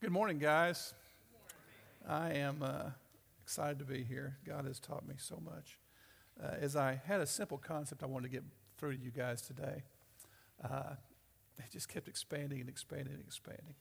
[0.00, 0.94] Good morning, guys.
[2.08, 2.90] I am uh,
[3.42, 4.36] excited to be here.
[4.46, 5.76] God has taught me so much.
[6.40, 8.44] Uh, as I had a simple concept I wanted to get
[8.76, 9.82] through to you guys today,
[10.62, 10.94] uh,
[11.58, 13.74] it just kept expanding and expanding and expanding.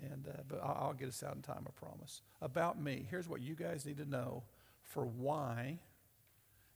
[0.00, 2.22] And, uh, but I'll, I'll get us out in time, I promise.
[2.40, 4.44] About me, here's what you guys need to know
[4.84, 5.80] for why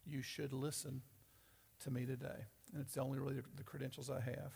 [0.04, 1.00] you should listen
[1.82, 2.44] to me today.
[2.74, 4.52] And it's the only really the credentials I have.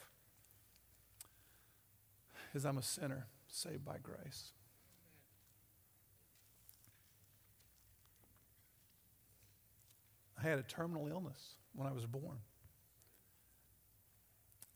[2.53, 4.53] Is I'm a sinner saved by grace.
[10.37, 12.39] I had a terminal illness when I was born.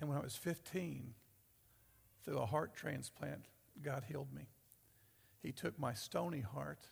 [0.01, 1.15] And when I was 15,
[2.25, 3.47] through a heart transplant,
[3.83, 4.47] God healed me.
[5.43, 6.87] He took my stony heart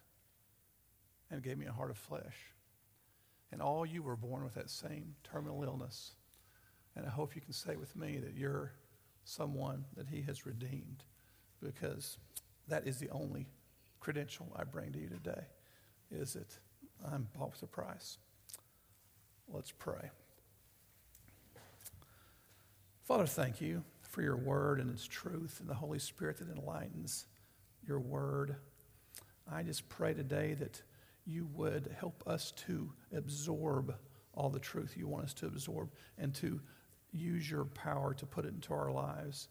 [1.31, 2.53] and gave me a heart of flesh.
[3.53, 6.17] And all you were born with that same terminal illness.
[6.97, 8.73] And I hope you can say with me that you're
[9.25, 11.05] someone that He has redeemed
[11.67, 12.19] because
[12.69, 13.47] that is the only
[14.01, 15.43] credential I bring to you today
[16.11, 16.57] is that
[17.11, 18.19] I'm bought with a price.
[19.49, 20.11] Let's pray.
[23.03, 27.27] Father, thank you for your word and its truth and the Holy Spirit that enlightens
[27.87, 28.57] your word.
[29.51, 30.83] I just pray today that
[31.25, 33.95] you would help us to absorb
[34.35, 36.61] all the truth you want us to absorb and to
[37.13, 39.49] use your power to put it into our lives.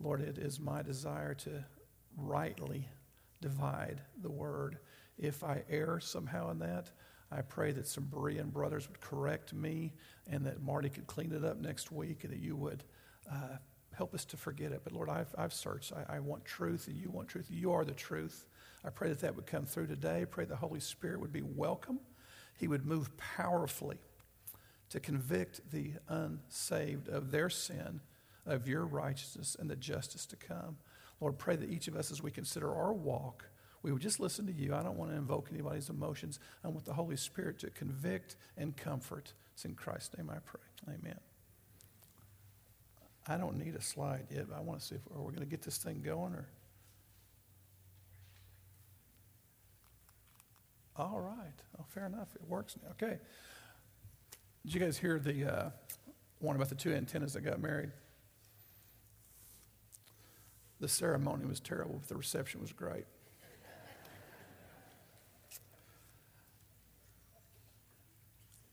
[0.00, 1.64] Lord, it is my desire to
[2.16, 2.88] rightly
[3.40, 4.78] divide the word.
[5.18, 6.90] If I err somehow in that,
[7.30, 9.94] I pray that some Berean brothers would correct me
[10.28, 12.84] and that Marty could clean it up next week and that you would
[13.30, 13.56] uh,
[13.96, 14.82] help us to forget it.
[14.84, 15.92] But Lord, I've, I've searched.
[15.92, 17.46] I, I, want truth and you want truth.
[17.50, 18.44] You are the truth.
[18.84, 20.24] I pray that that would come through today.
[20.30, 21.98] Pray the Holy Spirit would be welcome.
[22.56, 23.98] He would move powerfully
[24.90, 28.00] to convict the unsaved of their sin
[28.46, 30.76] of your righteousness and the justice to come.
[31.20, 33.48] Lord, pray that each of us, as we consider our walk,
[33.82, 34.74] we would just listen to you.
[34.74, 36.40] I don't want to invoke anybody's emotions.
[36.64, 39.32] I want the Holy Spirit to convict and comfort.
[39.54, 40.60] It's in Christ's name I pray.
[40.88, 41.18] Amen.
[43.28, 45.40] I don't need a slide yet, but I want to see if we're we going
[45.40, 46.46] to get this thing going or.
[50.96, 51.62] All right.
[51.78, 52.28] Oh, fair enough.
[52.34, 52.90] It works now.
[52.92, 53.18] Okay.
[54.64, 55.70] Did you guys hear the uh,
[56.38, 57.90] one about the two antennas that got married?
[60.80, 63.06] The ceremony was terrible, but the reception was great.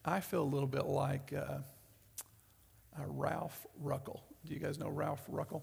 [0.06, 1.60] I feel a little bit like uh,
[2.98, 4.20] uh, Ralph Ruckel.
[4.46, 5.62] Do you guys know Ralph Ruckel?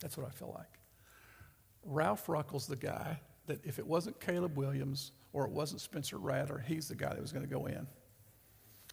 [0.00, 0.78] That's what I feel like.
[1.84, 6.58] Ralph Ruckel's the guy that if it wasn't Caleb Williams or it wasn't Spencer Rattler,
[6.58, 7.86] he's the guy that was going to go in.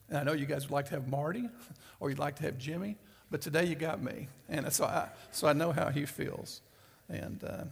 [0.07, 1.49] And I know you guys would like to have Marty
[1.99, 2.97] or you'd like to have Jimmy,
[3.31, 4.27] but today you got me.
[4.49, 6.61] And so I, so I know how he feels.
[7.09, 7.65] And uh,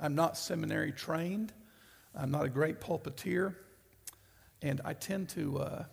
[0.00, 1.52] I'm not seminary trained,
[2.14, 3.54] I'm not a great pulpiteer.
[4.62, 5.84] And I tend to, uh,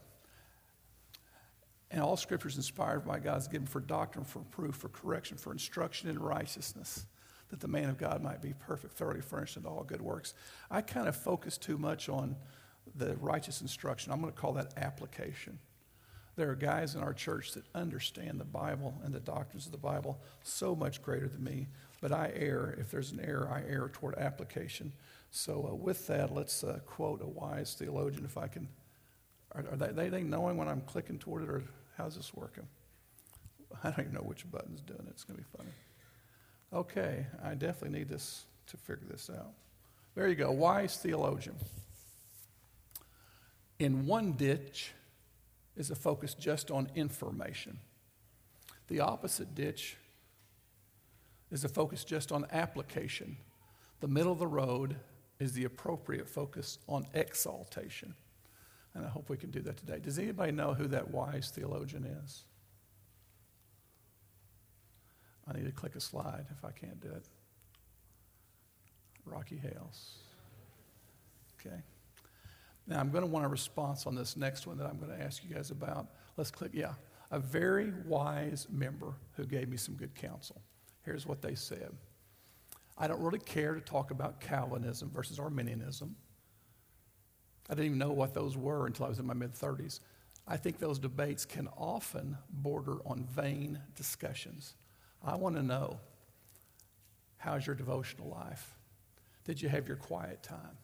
[1.92, 5.38] and all scripture is inspired by God is given for doctrine, for proof, for correction,
[5.38, 7.06] for instruction in righteousness,
[7.50, 10.34] that the man of God might be perfect, thoroughly furnished in all good works.
[10.72, 12.38] I kind of focus too much on
[12.96, 14.12] the righteous instruction.
[14.12, 15.60] I'm going to call that application.
[16.36, 19.78] There are guys in our church that understand the Bible and the doctrines of the
[19.78, 21.68] Bible so much greater than me,
[22.02, 22.76] but I err.
[22.80, 24.92] If there's an error, I err toward application.
[25.30, 28.68] So, uh, with that, let's uh, quote a wise theologian if I can.
[29.54, 31.64] Are, are they, they knowing when I'm clicking toward it, or
[31.98, 32.68] how's this working?
[33.84, 35.10] I don't even know which button's doing it.
[35.10, 35.72] It's going to be funny.
[36.74, 39.54] Okay, I definitely need this to figure this out.
[40.16, 41.56] There you go, wise theologian.
[43.80, 44.92] In one ditch,
[45.76, 47.80] is a focus just on information.
[48.88, 49.98] The opposite ditch
[51.52, 53.38] is a focus just on application.
[54.00, 54.96] The middle of the road
[55.40, 58.14] is the appropriate focus on exaltation.
[58.94, 60.00] And I hope we can do that today.
[60.00, 62.44] Does anybody know who that wise theologian is?
[65.48, 67.26] I need to click a slide if I can't do it.
[69.26, 70.16] Rocky Hales.
[71.60, 71.82] Okay.
[72.88, 75.24] Now, I'm going to want a response on this next one that I'm going to
[75.24, 76.08] ask you guys about.
[76.36, 76.94] Let's click, yeah.
[77.32, 80.62] A very wise member who gave me some good counsel.
[81.04, 81.92] Here's what they said
[82.98, 86.16] I don't really care to talk about Calvinism versus Arminianism.
[87.70, 90.00] I didn't even know what those were until I was in my mid 30s.
[90.46, 94.76] I think those debates can often border on vain discussions.
[95.24, 96.00] I want to know
[97.38, 98.76] how's your devotional life?
[99.46, 100.78] Did you have your quiet time?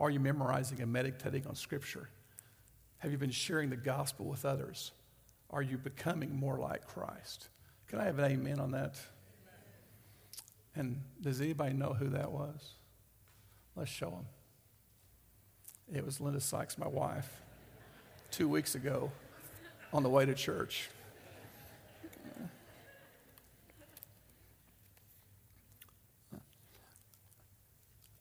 [0.00, 2.08] Are you memorizing and meditating on Scripture?
[2.98, 4.92] Have you been sharing the gospel with others?
[5.50, 7.48] Are you becoming more like Christ?
[7.86, 8.98] Can I have an amen on that?
[10.74, 12.74] And does anybody know who that was?
[13.76, 14.26] Let's show them.
[15.92, 17.28] It was Linda Sykes, my wife,
[18.30, 19.10] two weeks ago
[19.92, 20.88] on the way to church.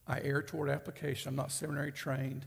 [0.09, 1.29] I err toward application.
[1.29, 2.45] I'm not seminary trained.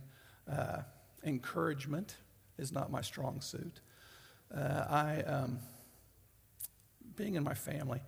[0.50, 0.78] Uh,
[1.24, 2.16] encouragement
[2.58, 3.80] is not my strong suit.
[4.54, 5.60] Uh, I, um,
[7.16, 8.00] being in my family,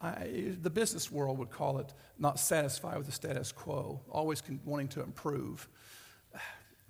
[0.00, 4.60] I, the business world would call it not satisfied with the status quo, always con-
[4.64, 5.68] wanting to improve.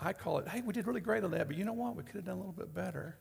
[0.01, 1.97] I call it, hey, we did really great on that, but you know what?
[1.97, 3.17] We could have done a little bit better.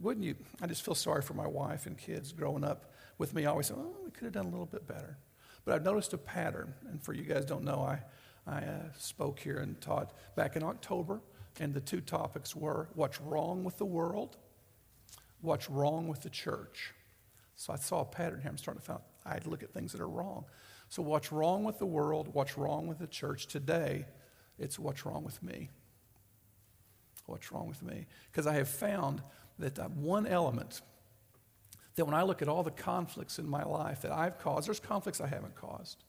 [0.00, 0.34] Wouldn't you?
[0.62, 3.80] I just feel sorry for my wife and kids growing up with me, always saying,
[3.82, 5.18] oh, we could have done a little bit better.
[5.64, 8.02] But I've noticed a pattern, and for you guys don't know, I,
[8.50, 11.20] I uh, spoke here and taught back in October,
[11.60, 14.36] and the two topics were what's wrong with the world,
[15.40, 16.92] what's wrong with the church.
[17.56, 18.50] So I saw a pattern here.
[18.50, 20.44] I'm starting to find I look at things that are wrong.
[20.88, 24.06] So what's wrong with the world, what's wrong with the church today,
[24.58, 25.70] it's what's wrong with me.
[27.26, 28.06] What's wrong with me?
[28.30, 29.22] Because I have found
[29.58, 30.82] that one element
[31.96, 34.80] that when I look at all the conflicts in my life that I've caused, there's
[34.80, 36.04] conflicts I haven't caused.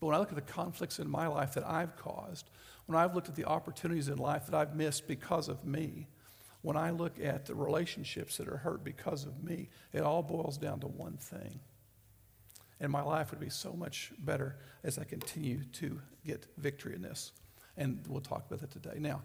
[0.00, 2.50] But when I look at the conflicts in my life that I've caused,
[2.86, 6.08] when I've looked at the opportunities in life that I've missed because of me,
[6.62, 10.58] when I look at the relationships that are hurt because of me, it all boils
[10.58, 11.60] down to one thing.
[12.80, 17.02] And my life would be so much better as I continue to get victory in
[17.02, 17.32] this.
[17.76, 18.98] And we'll talk about it today.
[18.98, 19.22] Now,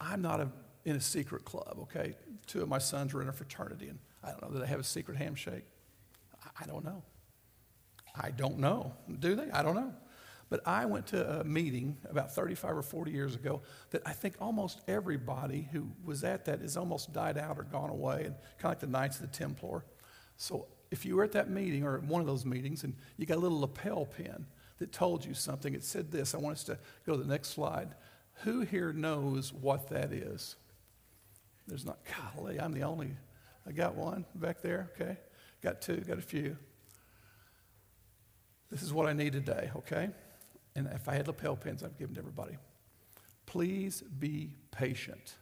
[0.00, 0.48] I'm not a,
[0.88, 2.14] in a secret club, okay?
[2.46, 4.80] Two of my sons are in a fraternity, and I don't know, do they have
[4.80, 5.64] a secret handshake?
[6.60, 7.02] I don't know.
[8.14, 8.94] I don't know.
[9.20, 9.50] Do they?
[9.50, 9.92] I don't know.
[10.50, 14.36] But I went to a meeting about 35 or 40 years ago that I think
[14.40, 18.64] almost everybody who was at that has almost died out or gone away, and kind
[18.64, 19.84] of like the Knights of the Templar.
[20.36, 23.26] So if you were at that meeting or at one of those meetings and you
[23.26, 24.46] got a little lapel pin
[24.78, 26.34] that told you something, it said this.
[26.34, 27.90] I want us to go to the next slide.
[28.44, 30.56] Who here knows what that is?
[31.68, 31.98] There's not,
[32.34, 33.10] golly, I'm the only
[33.66, 35.18] I got one back there, okay?
[35.62, 36.56] Got two, got a few.
[38.70, 40.08] This is what I need today, okay?
[40.74, 42.56] And if I had lapel pins, I'd give them to everybody.
[43.44, 45.34] Please be patient.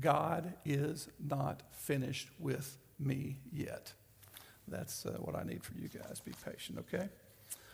[0.00, 3.92] God is not finished with me yet.
[4.68, 6.20] That's uh, what I need for you guys.
[6.20, 7.08] Be patient, okay?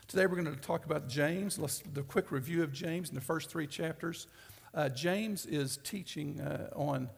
[0.06, 1.58] Today we're going to talk about James.
[1.58, 4.26] Let's a quick review of James in the first three chapters.
[4.74, 7.08] Uh, James is teaching uh, on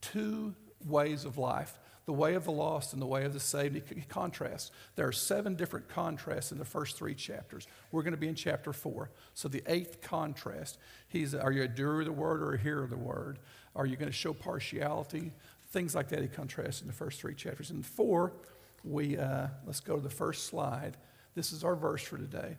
[0.00, 0.54] two
[0.84, 3.74] ways of life the way of the lost and the way of the saved.
[3.74, 4.70] He contrasts.
[4.96, 7.66] There are seven different contrasts in the first three chapters.
[7.92, 9.10] We're going to be in chapter four.
[9.32, 10.78] So the eighth contrast,
[11.08, 13.38] he's are you a doer of the word or a hearer of the word?
[13.74, 15.32] Are you going to show partiality?
[15.70, 17.70] Things like that he contrasts in the first three chapters.
[17.70, 18.34] In four,
[18.84, 20.96] we uh, let's go to the first slide.
[21.34, 22.58] This is our verse for today.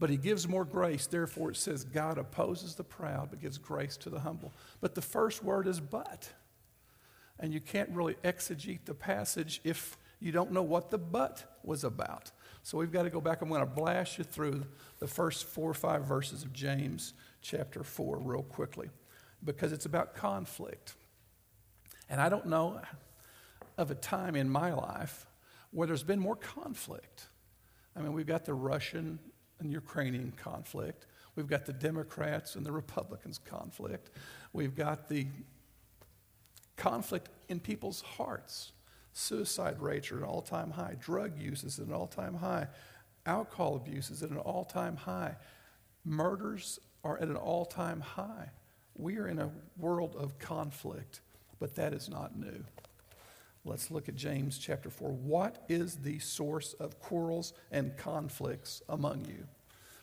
[0.00, 1.06] But he gives more grace.
[1.06, 4.52] Therefore, it says, God opposes the proud, but gives grace to the humble.
[4.80, 6.30] But the first word is but
[7.40, 11.82] and you can't really exegete the passage if you don't know what the but was
[11.82, 12.30] about.
[12.62, 13.40] So we've got to go back.
[13.40, 14.66] I'm going to blast you through
[14.98, 18.90] the first four or five verses of James chapter 4 real quickly
[19.42, 20.94] because it's about conflict.
[22.10, 22.82] And I don't know
[23.78, 25.26] of a time in my life
[25.70, 27.28] where there's been more conflict.
[27.96, 29.18] I mean, we've got the Russian
[29.60, 31.06] and Ukrainian conflict.
[31.36, 34.10] We've got the Democrats and the Republicans conflict.
[34.52, 35.26] We've got the
[36.76, 38.72] conflict in people's hearts.
[39.12, 42.34] Suicide rates are at an all time high, drug use is at an all time
[42.34, 42.68] high,
[43.26, 45.36] alcohol abuse is at an all time high,
[46.04, 48.50] murders are at an all time high.
[48.96, 51.20] We are in a world of conflict,
[51.58, 52.64] but that is not new.
[53.64, 55.10] Let's look at James chapter 4.
[55.10, 59.46] What is the source of quarrels and conflicts among you?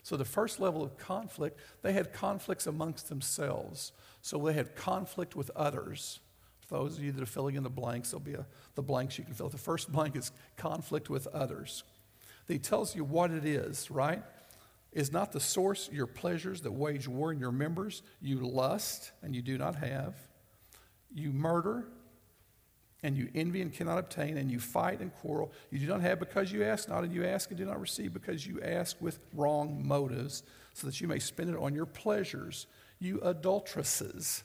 [0.04, 3.92] So, the first level of conflict, they had conflicts amongst themselves.
[4.22, 6.20] So, they had conflict with others.
[6.68, 8.46] For Those of you that are filling in the blanks, there'll be a,
[8.76, 9.50] the blanks you can fill.
[9.50, 11.84] The first blank is conflict with others.
[12.48, 14.24] He tells you what it is, right?
[14.94, 18.04] Is not the source your pleasures that wage war in your members.
[18.22, 20.16] You lust and you do not have.
[21.14, 21.88] You murder
[23.04, 25.52] and you envy and cannot obtain, and you fight and quarrel.
[25.70, 28.14] You do not have because you ask not, and you ask and do not receive
[28.14, 32.68] because you ask with wrong motives, so that you may spend it on your pleasures.
[33.00, 34.44] You adulteresses.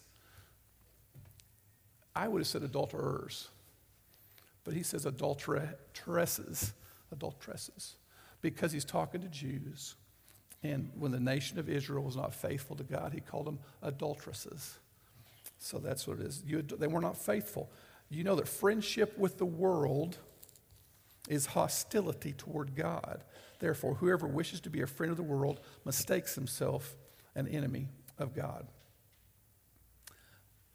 [2.14, 3.49] I would have said adulterers,
[4.64, 6.75] but he says adulteresses,
[7.11, 7.97] adulteresses,
[8.42, 9.94] because he's talking to Jews.
[10.62, 14.78] And when the nation of Israel was not faithful to God, he called them adulteresses.
[15.59, 16.42] So that's what it is.
[16.47, 17.71] You, they were not faithful.
[18.12, 20.19] You know that friendship with the world
[21.28, 23.25] is hostility toward God.
[23.59, 26.97] Therefore, whoever wishes to be a friend of the world mistakes himself
[27.35, 27.88] an enemy
[28.19, 28.66] of God.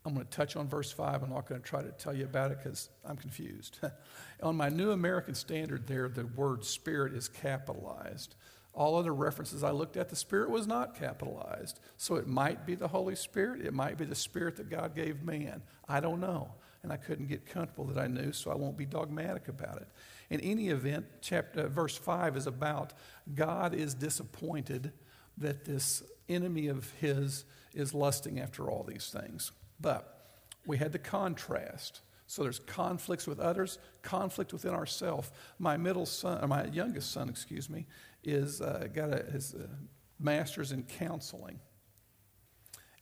[0.05, 1.21] I'm going to touch on verse 5.
[1.21, 3.79] I'm not going to try to tell you about it because I'm confused.
[4.41, 8.35] on my New American Standard, there, the word spirit is capitalized.
[8.73, 11.79] All other references I looked at, the Spirit was not capitalized.
[11.97, 13.65] So it might be the Holy Spirit.
[13.65, 15.63] It might be the Spirit that God gave man.
[15.89, 16.51] I don't know.
[16.87, 19.89] And I couldn't get comfortable that I knew, so I won't be dogmatic about it.
[20.29, 22.93] In any event, chapter, verse 5 is about
[23.35, 24.93] God is disappointed
[25.37, 29.51] that this enemy of his is lusting after all these things.
[29.81, 30.29] But
[30.65, 31.99] we had the contrast.
[32.25, 35.29] So there's conflicts with others, conflict within ourselves.
[35.59, 37.85] My middle son, or my youngest son, excuse me,
[38.23, 39.67] is uh, got a, his uh,
[40.21, 41.59] master's in counseling.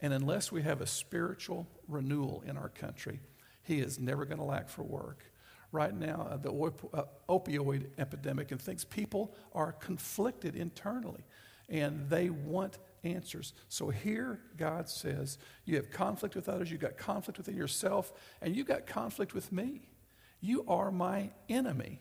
[0.01, 3.20] And unless we have a spiritual renewal in our country,
[3.65, 5.24] he is never going to lack for work.
[5.72, 11.25] Right now, uh, the op- uh, opioid epidemic and things, people are conflicted internally
[11.67, 13.53] and they want answers.
[13.69, 18.55] So here, God says, you have conflict with others, you've got conflict within yourself, and
[18.55, 19.81] you've got conflict with me.
[20.41, 22.00] You are my enemy.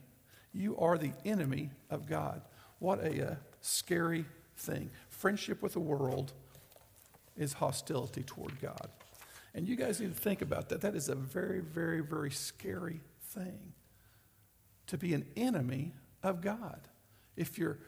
[0.53, 2.43] You are the enemy of God.
[2.79, 4.91] What a uh, scary thing.
[5.09, 6.33] Friendship with the world
[7.37, 8.89] is hostility toward God.
[9.55, 10.81] And you guys need to think about that.
[10.81, 13.73] That is a very, very, very scary thing
[14.89, 16.81] to be an enemy of God.
[17.37, 17.79] If you're,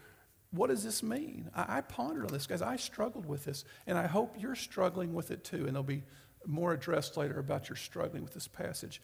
[0.51, 1.51] what does this mean?
[1.55, 2.63] I, I pondered on this, guys.
[2.63, 5.67] I struggled with this, and I hope you're struggling with it too.
[5.67, 6.05] And there'll be
[6.47, 9.03] more addressed later about your struggling with this passage.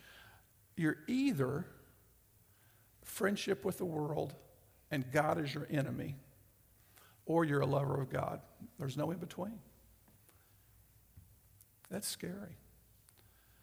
[0.76, 1.66] You're either
[3.04, 4.34] friendship with the world
[4.92, 6.16] and God is your enemy,
[7.24, 8.40] or you're a lover of God.
[8.78, 9.58] There's no in between.
[11.92, 12.56] That's scary.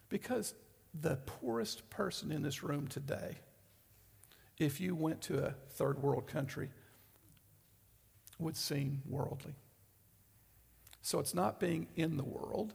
[0.08, 0.54] Because
[0.94, 3.38] the poorest person in this room today,
[4.56, 6.70] if you went to a third world country,
[8.38, 9.54] would seem worldly.
[11.02, 12.74] So it's not being in the world.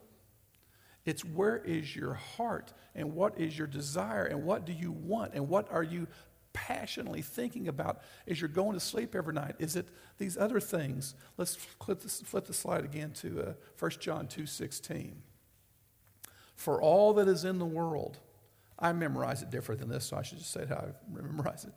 [1.05, 5.35] It's where is your heart and what is your desire and what do you want
[5.35, 6.07] and what are you
[6.51, 9.55] passionately thinking about as you're going to sleep every night?
[9.59, 11.15] Is it these other things?
[11.37, 15.13] Let's flip, flip the slide again to uh, 1 John 2.16.
[16.55, 18.17] For all that is in the world,
[18.77, 21.73] I memorize it different than this, so I should just say how I memorize it.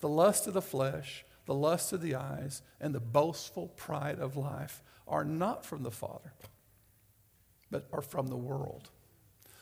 [0.00, 4.36] The lust of the flesh, the lust of the eyes, and the boastful pride of
[4.36, 6.32] life are not from the Father,
[7.70, 8.90] but are from the world.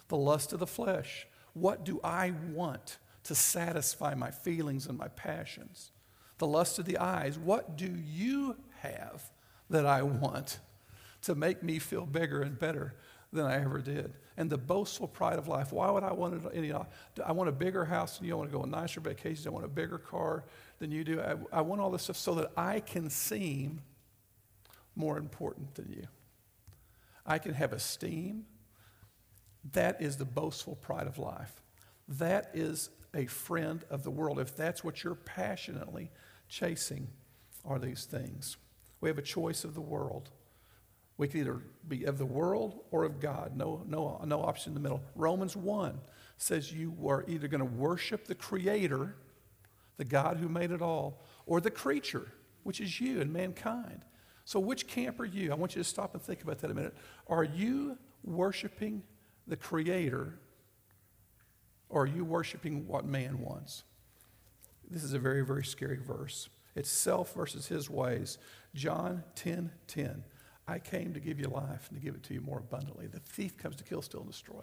[0.09, 1.27] The lust of the flesh.
[1.55, 2.99] What do I want?
[3.25, 5.93] to satisfy my feelings and my passions.
[6.39, 7.39] The lust of the eyes.
[7.39, 9.31] What do you have
[9.71, 10.59] that I want
[11.23, 12.95] to make me feel bigger and better
[13.33, 14.13] than I ever did?
[14.37, 15.73] And the boastful pride of life.
[15.73, 16.63] Why would I want it?
[16.63, 16.87] Know,
[17.25, 18.35] I want a bigger house than you.
[18.35, 19.47] I want to go on nicer vacations.
[19.47, 20.45] I want a bigger car
[20.79, 21.21] than you do.
[21.21, 23.81] I, I want all this stuff so that I can seem
[24.95, 26.07] more important than you.
[27.25, 28.47] I can have esteem.
[29.73, 31.63] That is the boastful pride of life.
[32.09, 36.11] That is a friend of the world, if that's what you're passionately
[36.49, 37.09] chasing,
[37.65, 38.57] are these things.
[39.01, 40.31] We have a choice of the world.
[41.17, 43.57] We can either be of the world or of God.
[43.57, 45.03] No, no, no option in the middle.
[45.15, 45.99] Romans 1
[46.39, 49.15] says you are either going to worship the Creator,
[49.99, 54.05] the God who made it all, or the creature, which is you and mankind.
[54.45, 55.53] So, which camp are you?
[55.53, 56.95] I want you to stop and think about that a minute.
[57.29, 59.03] Are you worshiping
[59.47, 60.39] the Creator
[61.89, 63.85] or are you worshiping what man wants?
[64.91, 66.49] This is a very, very scary verse.
[66.75, 68.39] It's self versus his ways.
[68.75, 70.25] John 10 10.
[70.67, 73.07] I came to give you life and to give it to you more abundantly.
[73.07, 74.63] The thief comes to kill, steal, and destroy.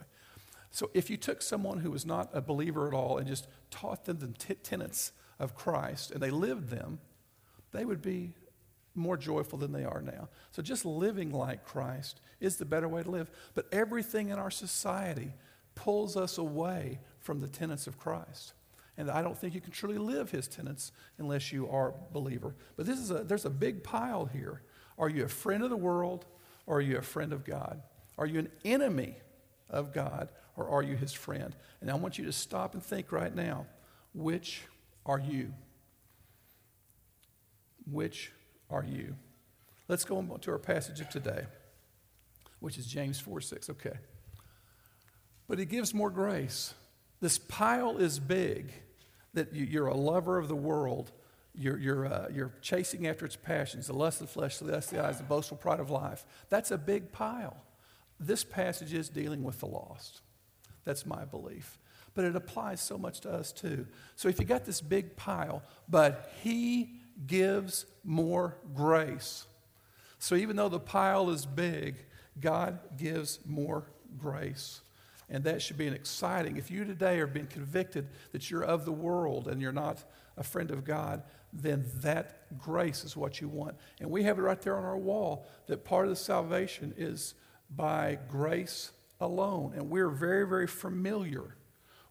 [0.70, 4.04] So if you took someone who was not a believer at all and just taught
[4.04, 7.00] them the t- tenets of Christ and they lived them,
[7.72, 8.32] they would be
[8.94, 10.28] more joyful than they are now.
[10.52, 13.30] So just living like Christ is the better way to live.
[13.54, 15.32] But everything in our society
[15.74, 18.52] pulls us away from the tenets of Christ.
[18.96, 22.54] And I don't think you can truly live his tenets unless you are a believer.
[22.76, 24.62] But this is a, there's a big pile here.
[25.00, 26.26] Are you a friend of the world
[26.66, 27.82] or are you a friend of God?
[28.18, 29.16] Are you an enemy
[29.70, 31.56] of God or are you his friend?
[31.80, 33.66] And I want you to stop and think right now
[34.12, 34.62] which
[35.06, 35.54] are you?
[37.90, 38.30] Which
[38.68, 39.16] are you?
[39.88, 41.46] Let's go on to our passage of today,
[42.60, 43.70] which is James 4 6.
[43.70, 43.96] Okay.
[45.48, 46.74] But he gives more grace.
[47.20, 48.72] This pile is big
[49.32, 51.10] that you're a lover of the world.
[51.54, 54.92] You're, you're, uh, you're chasing after its passions, the lust of the flesh, the lust
[54.92, 56.24] of the eyes, the boastful pride of life.
[56.48, 57.56] That's a big pile.
[58.18, 60.20] This passage is dealing with the lost.
[60.84, 61.78] That's my belief.
[62.14, 63.86] but it applies so much to us too.
[64.16, 66.94] So if you got this big pile, but He
[67.26, 69.46] gives more grace.
[70.18, 71.96] So even though the pile is big,
[72.40, 73.84] God gives more
[74.18, 74.80] grace.
[75.28, 76.56] And that should be an exciting.
[76.56, 80.02] If you today are being convicted that you're of the world and you're not
[80.36, 83.76] a friend of God, then that grace is what you want.
[84.00, 87.34] And we have it right there on our wall that part of the salvation is
[87.74, 89.72] by grace alone.
[89.74, 91.56] And we're very, very familiar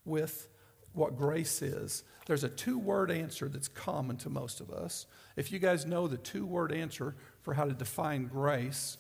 [0.05, 0.50] with
[0.93, 2.03] what grace is.
[2.25, 5.05] There's a two word answer that's common to most of us.
[5.36, 8.98] If you guys know the two word answer for how to define grace,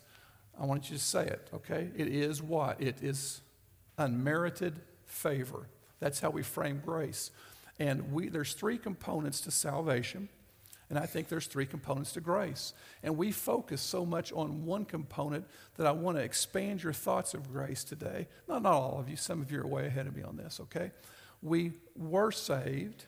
[0.59, 1.89] I want you to say it, okay?
[1.95, 2.81] It is what?
[2.81, 3.41] It is
[3.97, 5.67] unmerited favor.
[5.99, 7.31] That's how we frame grace.
[7.79, 10.27] And we, there's three components to salvation,
[10.89, 12.73] and I think there's three components to grace.
[13.03, 15.45] And we focus so much on one component
[15.77, 18.27] that I want to expand your thoughts of grace today.
[18.47, 20.59] Not, not all of you, some of you are way ahead of me on this,
[20.59, 20.91] okay?
[21.41, 23.05] We were saved,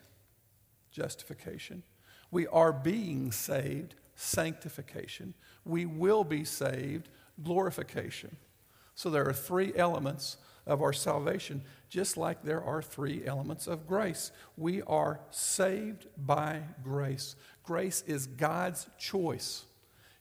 [0.92, 1.84] justification.
[2.30, 5.34] We are being saved, sanctification.
[5.66, 7.10] We will be saved,
[7.44, 8.38] glorification.
[8.96, 13.88] So there are three elements of our salvation, just like there are three elements of
[13.88, 14.32] grace.
[14.58, 17.36] We are saved by grace.
[17.63, 19.65] Grace is God's choice.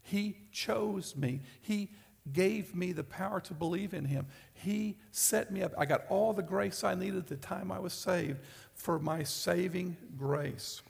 [0.03, 1.41] He chose me.
[1.61, 1.91] He
[2.33, 4.27] gave me the power to believe in Him.
[4.53, 5.73] He set me up.
[5.79, 8.41] I got all the grace I needed at the time I was saved
[8.75, 10.83] for my saving grace.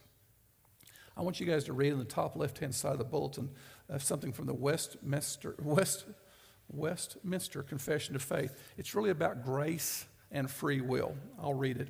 [1.17, 3.51] I want you guys to read on the top left hand side of the bulletin
[3.93, 6.05] uh, something from the Westminster, West,
[6.73, 8.55] Westminster Confession of Faith.
[8.77, 11.17] It's really about grace and free will.
[11.41, 11.89] I'll read it.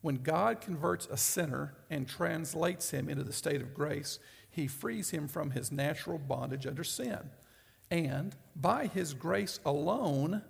[0.00, 4.18] When God converts a sinner and translates him into the state of grace,
[4.50, 7.30] he frees him from his natural bondage under sin.
[7.90, 10.42] And by his grace alone,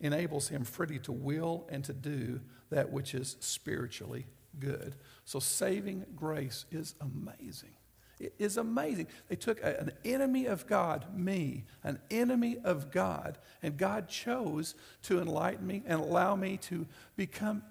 [0.00, 2.40] enables him freely to will and to do
[2.70, 4.26] that which is spiritually
[4.58, 4.94] good.
[5.24, 7.77] So saving grace is amazing.
[8.20, 9.06] It is amazing.
[9.28, 14.74] They took a, an enemy of God, me, an enemy of God, and God chose
[15.04, 17.62] to enlighten me and allow me to become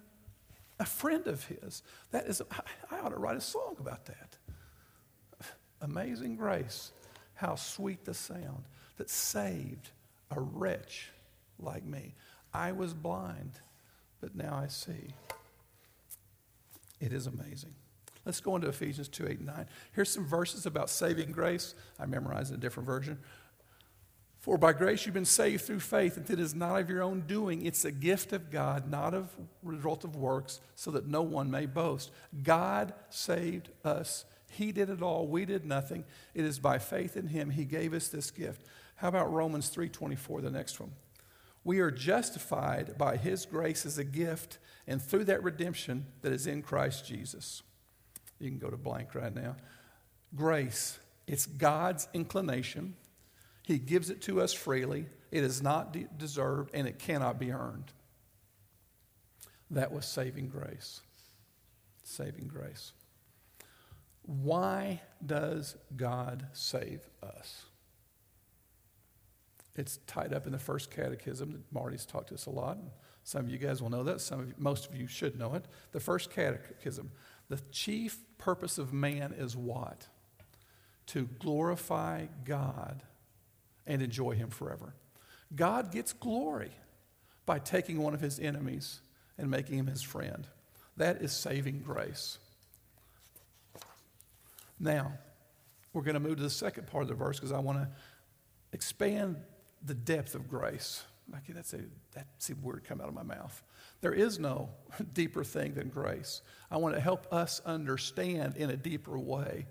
[0.78, 1.82] a friend of His.
[2.12, 2.60] That is, I,
[2.96, 4.36] I ought to write a song about that.
[5.80, 6.92] Amazing grace.
[7.34, 8.64] How sweet the sound
[8.96, 9.90] that saved
[10.30, 11.10] a wretch
[11.58, 12.14] like me.
[12.52, 13.60] I was blind,
[14.20, 15.14] but now I see.
[17.00, 17.74] It is amazing.
[18.28, 19.66] Let's go into Ephesians 2 8 and 9.
[19.92, 21.74] Here's some verses about saving grace.
[21.98, 23.18] I memorized a different version.
[24.38, 27.22] For by grace you've been saved through faith, and it is not of your own
[27.22, 27.64] doing.
[27.64, 31.64] It's a gift of God, not of result of works, so that no one may
[31.64, 32.10] boast.
[32.42, 34.26] God saved us.
[34.50, 35.26] He did it all.
[35.26, 36.04] We did nothing.
[36.34, 38.66] It is by faith in Him He gave us this gift.
[38.96, 40.92] How about Romans 3:24, the next one?
[41.64, 46.46] We are justified by His grace as a gift, and through that redemption that is
[46.46, 47.62] in Christ Jesus.
[48.38, 49.56] You can go to blank right now.
[50.34, 52.94] Grace, it's God's inclination.
[53.64, 55.06] He gives it to us freely.
[55.30, 57.92] It is not de- deserved and it cannot be earned.
[59.70, 61.00] That was saving grace.
[62.02, 62.92] Saving grace.
[64.22, 67.64] Why does God save us?
[69.74, 72.78] It's tied up in the first catechism Marty's talked to us a lot.
[73.22, 74.20] Some of you guys will know that.
[74.20, 75.66] Some of you, most of you should know it.
[75.92, 77.12] The first catechism.
[77.48, 80.06] The chief purpose of man is what?
[81.08, 83.02] To glorify God
[83.86, 84.94] and enjoy Him forever.
[85.54, 86.72] God gets glory
[87.46, 89.00] by taking one of His enemies
[89.38, 90.46] and making him His friend.
[90.96, 92.38] That is saving grace.
[94.78, 95.12] Now,
[95.92, 97.88] we're going to move to the second part of the verse because I want to
[98.72, 99.36] expand
[99.84, 101.02] the depth of grace.
[101.36, 101.80] Okay, that's a
[102.14, 103.62] that seemed weird come out of my mouth.
[104.00, 104.70] There is no
[105.12, 106.42] deeper thing than grace.
[106.70, 109.66] I want to help us understand in a deeper way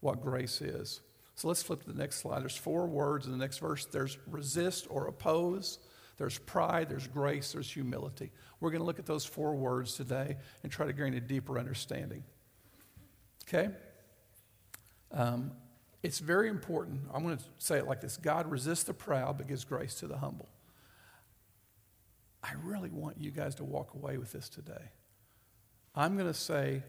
[0.00, 1.00] what grace is.
[1.34, 2.42] So let's flip to the next slide.
[2.42, 3.86] There's four words in the next verse.
[3.86, 5.78] There's resist or oppose.
[6.18, 8.30] There's pride, there's grace, there's humility.
[8.60, 11.58] We're going to look at those four words today and try to gain a deeper
[11.58, 12.24] understanding.
[13.48, 13.70] Okay?
[15.12, 15.52] Um,
[16.02, 17.00] it's very important.
[17.14, 20.06] I'm going to say it like this God resists the proud, but gives grace to
[20.06, 20.48] the humble.
[22.42, 24.92] I really want you guys to walk away with this today.
[25.94, 26.82] I'm going to say,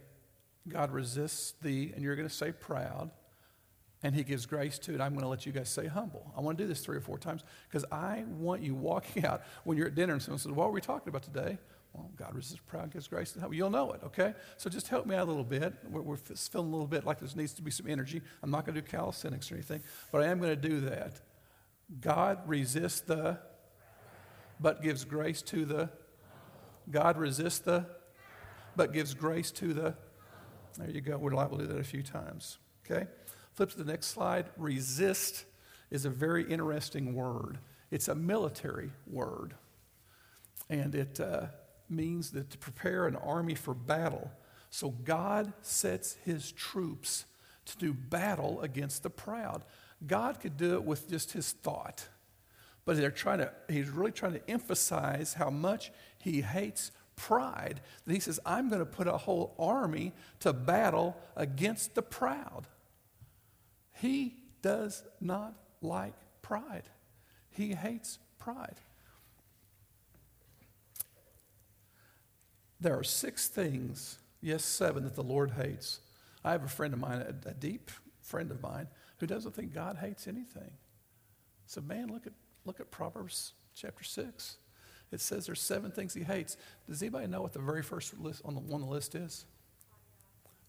[0.68, 3.12] God resists thee, and you're going to say proud,
[4.04, 5.02] and he gives grace to it.
[5.02, 6.32] I'm going to let you guys say humble.
[6.36, 9.42] I want to do this three or four times because I want you walking out
[9.64, 11.58] when you're at dinner and someone says, What are we talking about today?
[11.94, 13.56] Well, God resists proud, gives grace to humble.
[13.56, 14.34] You'll know it, okay?
[14.56, 15.74] So just help me out a little bit.
[15.90, 18.22] We're, we're feeling a little bit like there needs to be some energy.
[18.42, 21.20] I'm not going to do calisthenics or anything, but I am going to do that.
[22.00, 23.40] God resists the
[24.62, 25.90] but gives grace to the.
[26.90, 27.86] God resists the,
[28.76, 29.96] but gives grace to the.
[30.78, 31.18] There you go.
[31.18, 32.58] We're liable to do that a few times.
[32.86, 33.08] Okay?
[33.54, 34.50] Flip to the next slide.
[34.58, 35.46] Resist
[35.90, 37.58] is a very interesting word.
[37.90, 39.56] It's a military word.
[40.70, 41.48] And it uh,
[41.90, 44.32] means that to prepare an army for battle.
[44.70, 47.26] So God sets his troops
[47.66, 49.64] to do battle against the proud.
[50.08, 52.08] God could do it with just his thought.
[52.86, 57.82] But they're trying to, he's really trying to emphasize how much he hates pride.
[58.06, 62.68] That he says, I'm going to put a whole army to battle against the proud.
[63.94, 66.84] He does not like pride,
[67.50, 68.76] he hates pride.
[72.80, 76.00] There are six things, yes, seven, that the Lord hates.
[76.44, 77.92] I have a friend of mine, a, a deep
[78.22, 78.88] friend of mine,
[79.20, 80.72] who doesn't think God hates anything.
[81.68, 82.34] So, man, look at,
[82.66, 84.58] look at Proverbs chapter 6.
[85.12, 86.58] It says there's seven things he hates.
[86.88, 89.46] Does anybody know what the very first list on the one on the list is?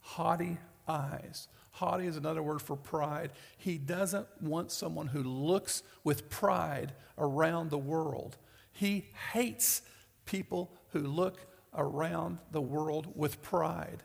[0.00, 1.48] Haughty eyes.
[1.72, 3.33] Haughty is another word for pride.
[3.57, 8.37] He doesn't want someone who looks with pride around the world.
[8.72, 9.83] He hates
[10.26, 14.02] people who look around the world with pride.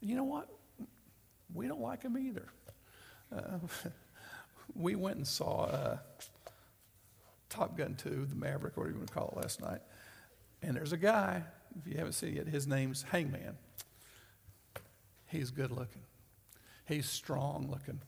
[0.00, 0.48] You know what?
[1.54, 2.46] We don't like him either.
[3.34, 3.58] Uh,
[4.74, 5.96] we went and saw uh,
[7.48, 9.80] Top Gun 2, the Maverick, whatever you want to call it, last night.
[10.62, 11.42] And there's a guy,
[11.78, 13.56] if you haven't seen it yet, his name's Hangman.
[15.26, 16.02] He's good looking,
[16.86, 18.00] he's strong looking.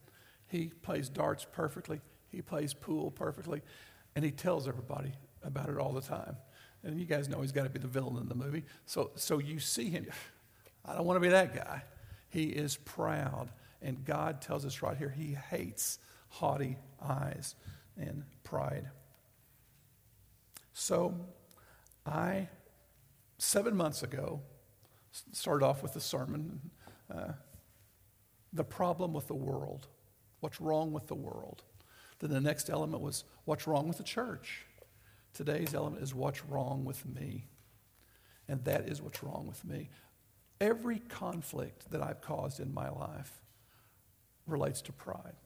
[0.48, 3.62] He plays darts perfectly, he plays pool perfectly,
[4.16, 5.12] and he tells everybody
[5.44, 6.36] about it all the time.
[6.82, 8.64] And you guys know he's got to be the villain in the movie.
[8.86, 10.06] So, so you see him.
[10.84, 11.82] I don't want to be that guy.
[12.30, 13.50] He is proud.
[13.82, 15.98] And God tells us right here he hates
[16.28, 17.54] haughty eyes
[17.98, 18.88] and pride.
[20.80, 21.14] So
[22.06, 22.48] I,
[23.36, 24.40] seven months ago,
[25.30, 26.58] started off with the sermon
[27.14, 27.32] uh,
[28.54, 29.88] the problem with the world.
[30.40, 31.64] What's wrong with the world?
[32.20, 34.64] Then the next element was what's wrong with the church?
[35.34, 37.44] Today's element is what's wrong with me.
[38.48, 39.90] And that is what's wrong with me.
[40.62, 43.42] Every conflict that I've caused in my life
[44.46, 45.36] relates to pride.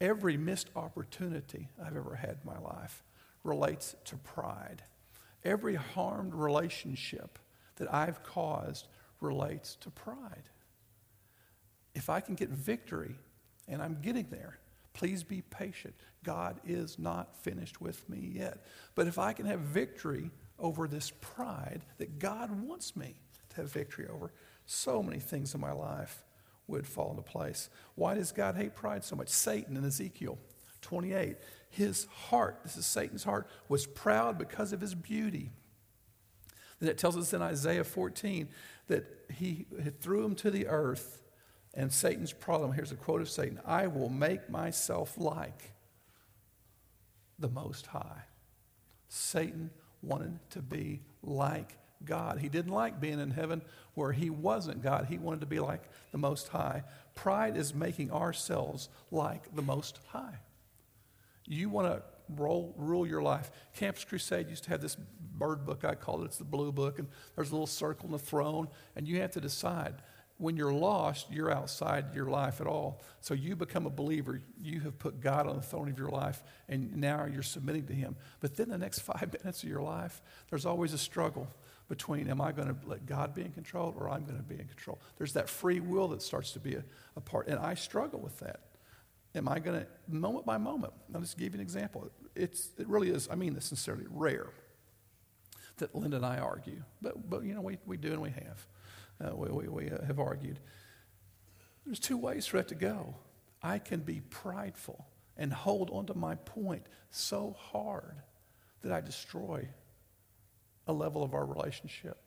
[0.00, 3.04] Every missed opportunity I've ever had in my life
[3.48, 4.82] relates to pride.
[5.44, 7.38] Every harmed relationship
[7.76, 8.86] that I've caused
[9.20, 10.48] relates to pride.
[11.94, 13.16] If I can get victory,
[13.66, 14.58] and I'm getting there,
[14.94, 15.94] please be patient.
[16.24, 18.64] God is not finished with me yet.
[18.94, 23.14] But if I can have victory over this pride that God wants me
[23.50, 24.32] to have victory over,
[24.66, 26.24] so many things in my life
[26.66, 27.70] would fall into place.
[27.94, 29.28] Why does God hate pride so much?
[29.28, 30.38] Satan in Ezekiel
[30.82, 31.36] 28,
[31.70, 35.50] his heart, this is Satan's heart, was proud because of his beauty.
[36.80, 38.48] Then it tells us in Isaiah 14
[38.86, 39.66] that he
[40.00, 41.22] threw him to the earth.
[41.74, 45.72] And Satan's problem here's a quote of Satan I will make myself like
[47.38, 48.22] the Most High.
[49.08, 49.70] Satan
[50.02, 52.38] wanted to be like God.
[52.38, 53.62] He didn't like being in heaven
[53.94, 55.06] where he wasn't God.
[55.08, 56.84] He wanted to be like the Most High.
[57.14, 60.38] Pride is making ourselves like the Most High.
[61.48, 62.02] You want to
[62.36, 63.50] roll, rule your life.
[63.74, 64.96] Campus Crusade used to have this
[65.34, 66.26] bird book, I call it.
[66.26, 69.32] It's the blue book, and there's a little circle in the throne, and you have
[69.32, 69.94] to decide
[70.38, 73.02] when you're lost, you're outside your life at all.
[73.20, 74.40] So you become a believer.
[74.60, 77.92] You have put God on the throne of your life, and now you're submitting to
[77.92, 78.16] Him.
[78.40, 81.48] But then the next five minutes of your life, there's always a struggle
[81.88, 84.56] between am I going to let God be in control or I'm going to be
[84.56, 85.00] in control.
[85.16, 86.84] There's that free will that starts to be a,
[87.16, 88.60] a part, and I struggle with that.
[89.34, 92.10] Am I going to, moment by moment, I'll just give you an example.
[92.34, 94.48] It's, it really is, I mean this sincerely, rare
[95.76, 96.82] that Linda and I argue.
[97.00, 98.66] But, but you know, we, we do and we have
[99.20, 100.58] uh, we, we, we uh, have argued.
[101.84, 103.16] There's two ways for it to go.
[103.62, 108.22] I can be prideful and hold onto my point so hard
[108.82, 109.68] that I destroy
[110.86, 112.18] a level of our relationship.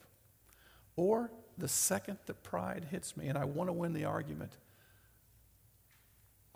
[0.96, 4.58] Or the second that pride hits me and I want to win the argument,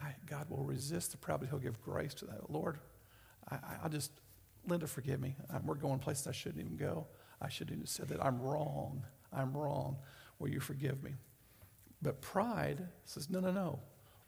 [0.06, 2.50] I, God will resist the proud, but He'll give grace to that.
[2.52, 2.78] Lord,
[3.50, 4.12] I, will just,
[4.68, 5.36] Linda, forgive me.
[5.54, 7.08] I'm, we're going places I shouldn't even go.
[7.42, 8.24] I shouldn't have said that.
[8.24, 9.04] I'm wrong.
[9.34, 9.98] I'm wrong.
[10.40, 11.12] Will you forgive me?
[12.02, 13.80] But pride says, no, no, no.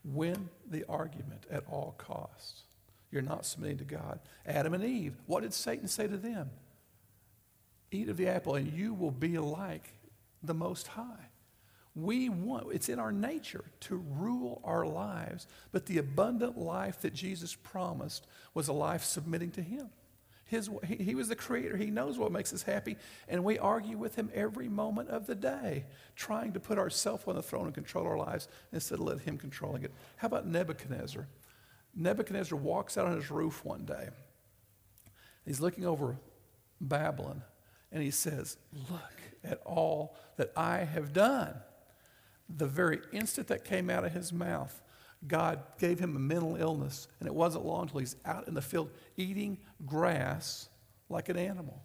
[0.03, 2.63] Win the argument at all costs.
[3.11, 4.19] You're not submitting to God.
[4.45, 6.49] Adam and Eve, what did Satan say to them?
[7.91, 9.93] Eat of the apple, and you will be like
[10.43, 11.26] the Most High.
[11.97, 17.15] We want, it's in our nature to rule our lives, but the abundant life that
[17.15, 19.89] Jesus promised was a life submitting to Him.
[20.45, 21.75] His, he, he was the creator.
[21.75, 22.97] He knows what makes us happy.
[23.27, 27.36] And we argue with him every moment of the day, trying to put ourselves on
[27.36, 29.91] the throne and control our lives instead of let him controlling it.
[30.15, 31.27] How about Nebuchadnezzar?
[31.95, 34.07] Nebuchadnezzar walks out on his roof one day.
[35.45, 36.15] He's looking over
[36.79, 37.41] Babylon
[37.91, 38.55] and he says,
[38.89, 41.55] Look at all that I have done.
[42.49, 44.81] The very instant that came out of his mouth,
[45.27, 48.62] God gave him a mental illness, and it wasn't long until he's out in the
[48.62, 50.69] field eating grass
[51.10, 51.81] like an animal.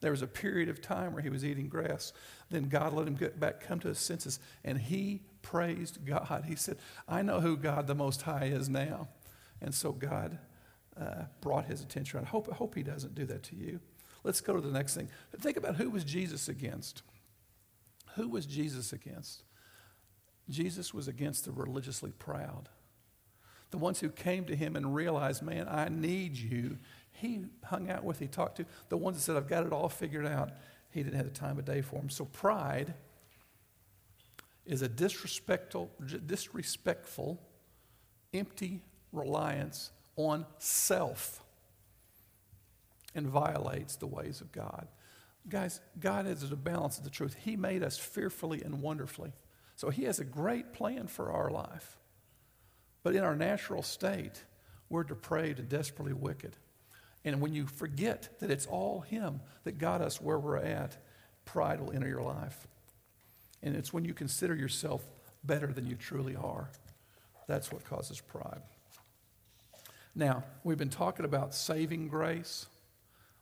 [0.00, 2.12] There was a period of time where he was eating grass.
[2.48, 6.44] Then God let him get back, come to his senses, and he praised God.
[6.48, 9.08] He said, I know who God the Most High is now.
[9.60, 10.38] And so God
[10.98, 12.20] uh, brought his attention.
[12.20, 13.80] I hope, I hope he doesn't do that to you.
[14.24, 15.08] Let's go to the next thing.
[15.38, 17.02] Think about who was Jesus against?
[18.16, 19.42] Who was Jesus against?
[20.50, 22.68] Jesus was against the religiously proud.
[23.70, 26.78] The ones who came to him and realized, man, I need you.
[27.12, 28.66] He hung out with, he talked to.
[28.88, 30.50] The ones that said, I've got it all figured out,
[30.90, 32.10] he didn't have the time of day for them.
[32.10, 32.94] So pride
[34.66, 35.90] is a disrespectful,
[36.26, 37.40] disrespectful,
[38.34, 38.82] empty
[39.12, 41.42] reliance on self
[43.14, 44.86] and violates the ways of God.
[45.48, 47.36] Guys, God is the balance of the truth.
[47.40, 49.32] He made us fearfully and wonderfully.
[49.80, 51.96] So He has a great plan for our life.
[53.02, 54.44] But in our natural state,
[54.90, 56.54] we're depraved and desperately wicked.
[57.24, 60.98] And when you forget that it's all Him that got us where we're at,
[61.46, 62.68] pride will enter your life.
[63.62, 65.02] And it's when you consider yourself
[65.44, 66.70] better than you truly are.
[67.46, 68.60] That's what causes pride.
[70.14, 72.66] Now, we've been talking about saving grace.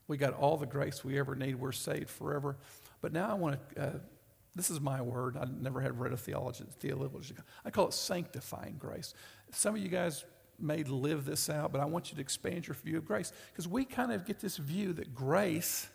[0.07, 1.57] We got all the grace we ever need.
[1.57, 2.59] We're saved forever.
[3.01, 3.99] But now I want to, uh,
[4.55, 5.37] this is my word.
[5.37, 7.35] I never had read a theology, theology.
[7.65, 9.15] I call it sanctifying grace.
[9.53, 10.25] Some of you guys
[10.59, 13.69] may live this out, but I want you to expand your view of grace because
[13.69, 15.89] we kind of get this view that grace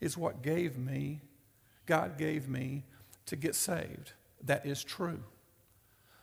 [0.00, 1.20] is what gave me,
[1.86, 2.84] God gave me
[3.26, 4.12] to get saved.
[4.44, 5.22] That is true.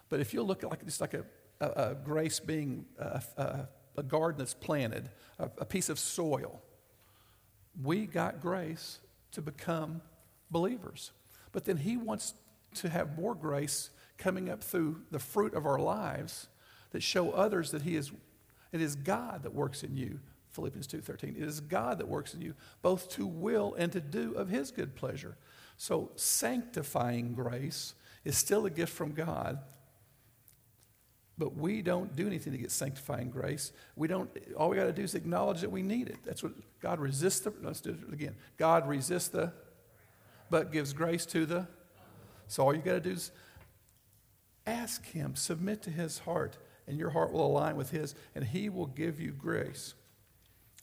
[0.09, 1.23] But if you look at like just like a,
[1.61, 5.09] a, a grace being uh, a, a, a, garden that's planted,
[5.39, 6.61] a piece of soil,
[7.81, 8.99] we got grace
[9.31, 10.01] to become
[10.49, 11.11] believers.
[11.51, 12.33] But then He wants
[12.75, 16.47] to have more grace coming up through the fruit of our lives
[16.91, 18.11] that show others that He is,
[18.71, 20.19] it is God that works in you.
[20.51, 21.37] Philippians 2:13.
[21.37, 24.71] It is God that works in you, both to will and to do of His
[24.71, 25.37] good pleasure.
[25.77, 27.93] So sanctifying grace
[28.25, 29.59] is still a gift from God,
[31.37, 33.71] but we don't do anything to get sanctifying grace.
[33.95, 36.17] We don't, all we got to do is acknowledge that we need it.
[36.25, 38.35] That's what God resists the, let's do it again.
[38.57, 39.53] God resists the,
[40.49, 41.67] but gives grace to the.
[42.47, 43.31] So all you got to do is
[44.65, 46.57] ask Him, submit to His heart,
[46.87, 49.93] and your heart will align with His, and He will give you grace.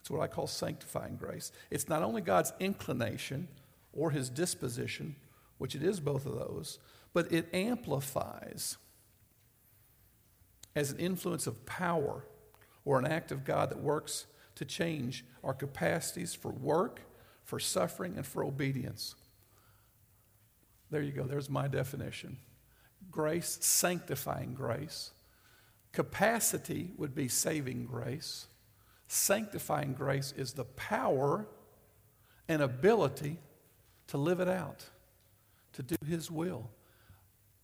[0.00, 1.50] It's what I call sanctifying grace.
[1.70, 3.48] It's not only God's inclination
[3.92, 5.16] or His disposition,
[5.59, 6.79] which it is both of those,
[7.12, 8.77] but it amplifies
[10.77, 12.24] as an influence of power
[12.85, 17.00] or an act of God that works to change our capacities for work,
[17.44, 19.14] for suffering, and for obedience.
[20.94, 21.24] There you go.
[21.24, 22.37] There's my definition
[23.11, 25.11] grace, sanctifying grace.
[25.90, 28.46] Capacity would be saving grace.
[29.09, 31.48] Sanctifying grace is the power
[32.46, 33.38] and ability
[34.07, 34.85] to live it out,
[35.72, 36.70] to do His will.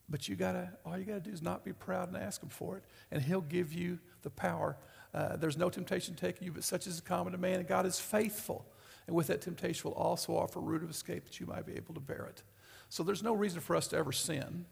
[0.09, 2.79] But you gotta, all you gotta do is not be proud and ask Him for
[2.79, 4.77] it, and He'll give you the power.
[5.15, 8.01] Uh, there's no temptation taking you, but such is common to man, and God is
[8.01, 8.67] faithful.
[9.07, 11.77] And with that temptation will also offer a route of escape that you might be
[11.77, 12.43] able to bear it.
[12.91, 14.67] So there's no reason for us to ever sin.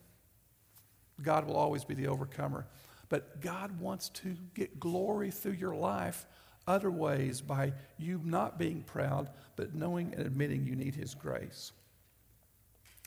[1.22, 2.66] God will always be the overcomer.
[3.09, 6.26] But God wants to get glory through your life
[6.66, 11.72] other ways by you not being proud, but knowing and admitting you need His grace.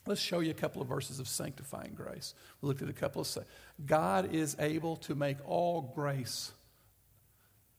[0.07, 2.33] Let's show you a couple of verses of sanctifying grace.
[2.59, 3.37] We looked at a couple of.
[3.85, 6.51] God is able to make all grace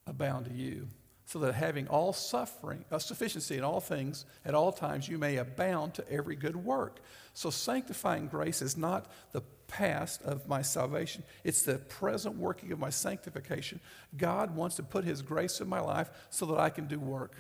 [0.07, 0.87] abound to you,
[1.33, 5.17] so that having all suffering, a uh, sufficiency in all things at all times, you
[5.17, 7.01] may abound to every good work.
[7.33, 12.79] So, sanctifying grace is not the past of my salvation, it's the present working of
[12.79, 13.81] my sanctification.
[14.15, 17.35] God wants to put His grace in my life so that I can do work.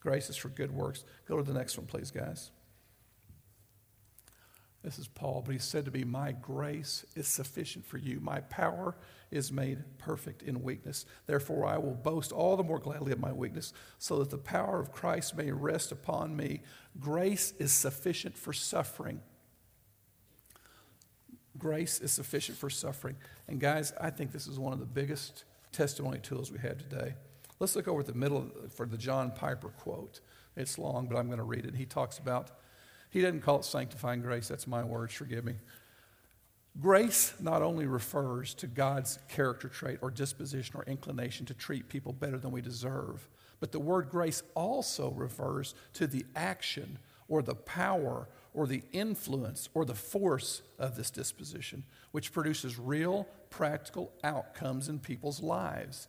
[0.00, 1.04] Grace is for good works.
[1.28, 2.50] Go to the next one, please, guys.
[4.86, 8.20] This is Paul, but he said to me, My grace is sufficient for you.
[8.20, 8.94] My power
[9.32, 11.06] is made perfect in weakness.
[11.26, 14.78] Therefore, I will boast all the more gladly of my weakness, so that the power
[14.78, 16.62] of Christ may rest upon me.
[17.00, 19.20] Grace is sufficient for suffering.
[21.58, 23.16] Grace is sufficient for suffering.
[23.48, 27.14] And guys, I think this is one of the biggest testimony tools we have today.
[27.58, 30.20] Let's look over at the middle for the John Piper quote.
[30.56, 31.74] It's long, but I'm going to read it.
[31.74, 32.52] He talks about,
[33.16, 34.46] he doesn't call it sanctifying grace.
[34.46, 35.54] That's my words, forgive me.
[36.78, 42.12] Grace not only refers to God's character trait or disposition or inclination to treat people
[42.12, 43.26] better than we deserve,
[43.58, 49.70] but the word grace also refers to the action or the power or the influence
[49.72, 56.06] or the force of this disposition, which produces real practical outcomes in people's lives.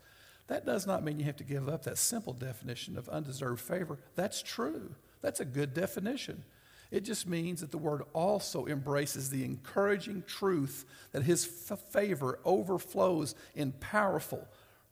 [0.47, 3.97] That does not mean you have to give up that simple definition of undeserved favor.
[4.15, 4.93] That's true.
[5.21, 6.43] That's a good definition.
[6.91, 13.36] It just means that the word also embraces the encouraging truth that his favor overflows
[13.56, 14.47] in powerful,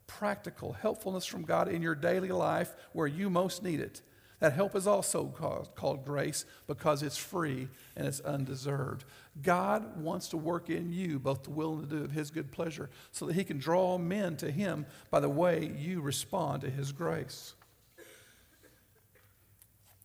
[0.06, 4.02] practical helpfulness from God in your daily life where you most need it.
[4.40, 9.06] That help is also called, called, grace because it's free and it's undeserved.
[9.42, 12.52] God wants to work in you both the will and the do of His good
[12.52, 16.70] pleasure so that He can draw men to Him by the way you respond to
[16.70, 17.54] His grace.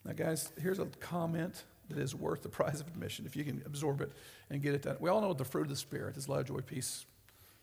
[0.05, 3.61] Now, guys, here's a comment that is worth the price of admission if you can
[3.65, 4.11] absorb it
[4.49, 4.97] and get it done.
[4.99, 7.05] We all know the fruit of the Spirit is love, joy, peace.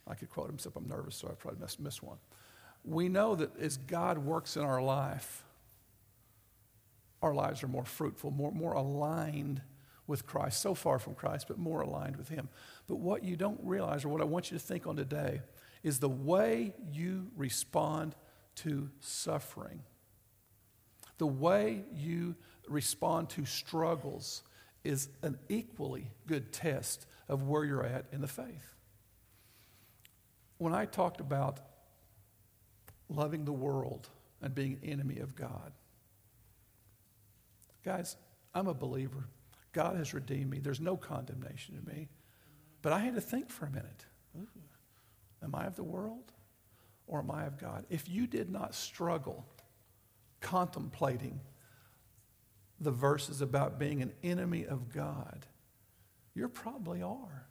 [0.06, 2.16] I could quote him, except I'm nervous, so I probably missed miss one.
[2.84, 5.44] We know that as God works in our life,
[7.20, 9.60] our lives are more fruitful, more, more aligned
[10.06, 12.48] with Christ, so far from Christ, but more aligned with Him.
[12.86, 15.42] But what you don't realize, or what I want you to think on today,
[15.82, 18.14] is the way you respond
[18.56, 19.82] to suffering,
[21.18, 22.36] the way you
[22.70, 24.42] respond to struggles
[24.84, 28.74] is an equally good test of where you're at in the faith.
[30.58, 31.60] When I talked about
[33.08, 34.08] loving the world
[34.40, 35.72] and being enemy of God,
[37.84, 38.16] guys,
[38.54, 39.28] I'm a believer.
[39.72, 40.58] God has redeemed me.
[40.58, 42.08] There's no condemnation to me.
[42.82, 44.04] But I had to think for a minute
[44.36, 44.60] mm-hmm.
[45.44, 46.32] Am I of the world
[47.06, 47.84] or am I of God?
[47.88, 49.46] If you did not struggle
[50.40, 51.40] contemplating
[52.80, 55.46] the verses about being an enemy of God,
[56.34, 57.46] you probably are.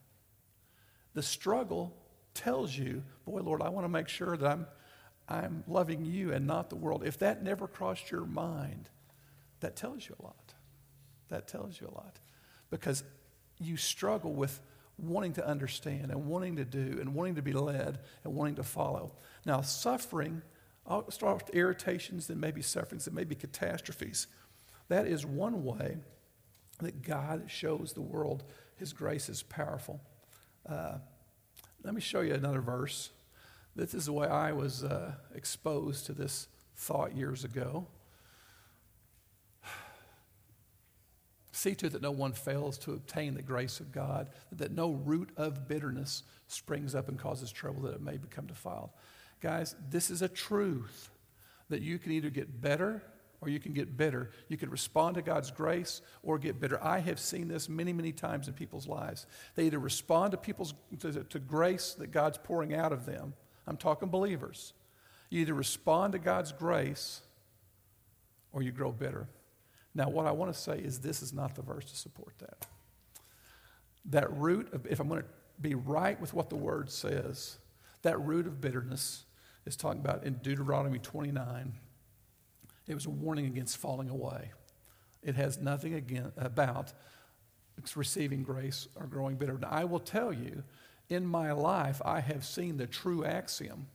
[1.13, 1.94] The struggle
[2.34, 4.68] tells you, boy, Lord, I want to make sure that I'm,
[5.28, 7.04] I'm loving you and not the world.
[7.06, 8.90] If that never crossed your mind,
[9.60, 10.54] that tells you a lot.
[11.30, 12.20] That tells you a lot.
[12.70, 13.04] Because
[13.60, 14.62] you struggle with
[14.98, 18.63] wanting to understand and wanting to do and wanting to be led and wanting to
[18.63, 19.13] follow.
[19.46, 20.42] Now, suffering,
[20.86, 24.28] I'll start with irritations, then maybe sufferings, then maybe catastrophes.
[24.89, 25.97] That is one way
[26.80, 28.43] that God shows the world
[28.78, 30.00] his grace is powerful.
[30.67, 30.97] Uh,
[31.84, 33.10] let me show you another verse.
[33.76, 37.88] This is the way I was uh, exposed to this thought years ago.
[41.52, 44.91] See to it that no one fails to obtain the grace of God, that no
[44.91, 48.91] root of bitterness springs up and causes trouble, that it may become defiled.
[49.41, 51.10] Guys, this is a truth
[51.69, 53.04] that you can either get better
[53.41, 54.32] or you can get bitter.
[54.47, 56.84] You can respond to God's grace or get bitter.
[56.84, 59.28] I have seen this many, many times in people's lives.
[59.56, 63.34] They either respond to people's to, to grace that God's pouring out of them.
[63.67, 64.73] I'm talking believers.
[65.30, 67.21] You either respond to God's grace
[68.52, 69.28] or you grow bitter.
[69.93, 72.65] Now, what I want to say is this is not the verse to support that.
[74.06, 75.28] That root of, if I'm going to
[75.60, 77.58] be right with what the word says,
[78.04, 79.26] that root of bitterness
[79.65, 81.73] is talking about in Deuteronomy 29
[82.88, 84.52] it was a warning against falling away.
[85.23, 86.93] It has nothing again, about
[87.95, 89.58] receiving grace or growing bitter.
[89.58, 90.63] Now, I will tell you,
[91.10, 93.88] in my life, I have seen the true axiom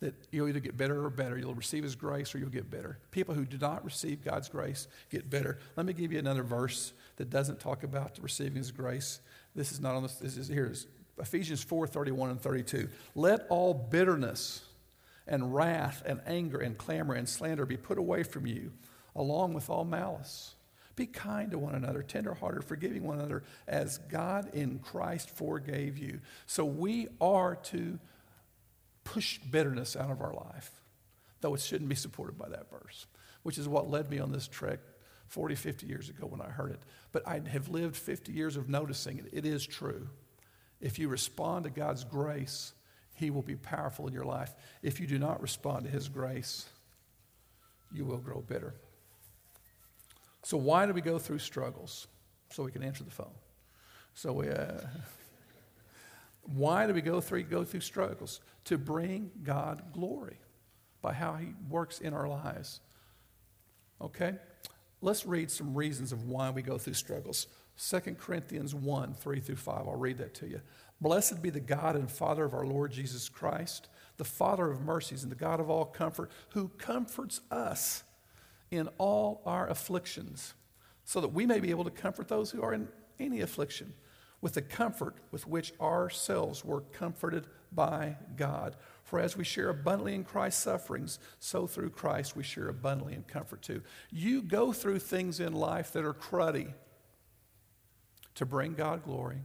[0.00, 1.36] that you'll either get better or better.
[1.36, 2.98] You'll receive His grace or you'll get bitter.
[3.10, 5.58] People who do not receive God's grace get bitter.
[5.76, 9.20] Let me give you another verse that doesn't talk about receiving His grace.
[9.54, 10.14] This is not on this.
[10.14, 10.66] This is here.
[10.66, 10.86] Is
[11.18, 12.88] Ephesians 4 31 and 32.
[13.14, 14.62] Let all bitterness
[15.28, 18.72] and wrath and anger and clamor and slander be put away from you,
[19.14, 20.54] along with all malice.
[20.96, 26.20] Be kind to one another, tenderhearted, forgiving one another, as God in Christ forgave you.
[26.46, 28.00] So we are to
[29.04, 30.72] push bitterness out of our life,
[31.40, 33.06] though it shouldn't be supported by that verse,
[33.44, 34.80] which is what led me on this trek
[35.28, 36.80] 40, 50 years ago when I heard it.
[37.12, 39.28] But I have lived 50 years of noticing it.
[39.32, 40.08] It is true.
[40.80, 42.72] If you respond to God's grace,
[43.18, 44.54] he will be powerful in your life.
[44.80, 46.66] If you do not respond to His grace,
[47.92, 48.74] you will grow bitter.
[50.44, 52.06] So, why do we go through struggles?
[52.50, 53.34] So we can answer the phone.
[54.14, 54.80] So, we, uh,
[56.42, 58.40] why do we go through, go through struggles?
[58.66, 60.38] To bring God glory
[61.02, 62.80] by how He works in our lives.
[64.00, 64.34] Okay?
[65.00, 67.48] Let's read some reasons of why we go through struggles.
[67.78, 69.88] 2 Corinthians 1 3 through 5.
[69.88, 70.60] I'll read that to you.
[71.00, 75.22] Blessed be the God and Father of our Lord Jesus Christ, the Father of mercies
[75.22, 78.02] and the God of all comfort, who comforts us
[78.70, 80.54] in all our afflictions,
[81.04, 82.88] so that we may be able to comfort those who are in
[83.18, 83.92] any affliction
[84.40, 88.76] with the comfort with which ourselves were comforted by God.
[89.04, 93.22] For as we share abundantly in Christ's sufferings, so through Christ we share abundantly in
[93.22, 93.82] comfort too.
[94.10, 96.72] You go through things in life that are cruddy
[98.34, 99.38] to bring God glory,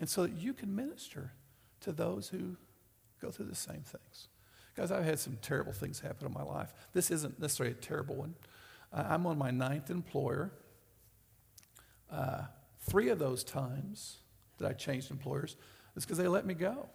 [0.00, 1.32] and so that you can minister
[1.80, 2.56] to those who
[3.20, 4.28] go through the same things.
[4.76, 6.74] Guys, I've had some terrible things happen in my life.
[6.92, 8.34] This isn't necessarily a terrible one.
[8.92, 10.52] Uh, I'm on my ninth employer.
[12.10, 12.42] Uh,
[12.80, 14.18] three of those times
[14.58, 15.56] that I changed employers
[15.96, 16.88] is because they let me go.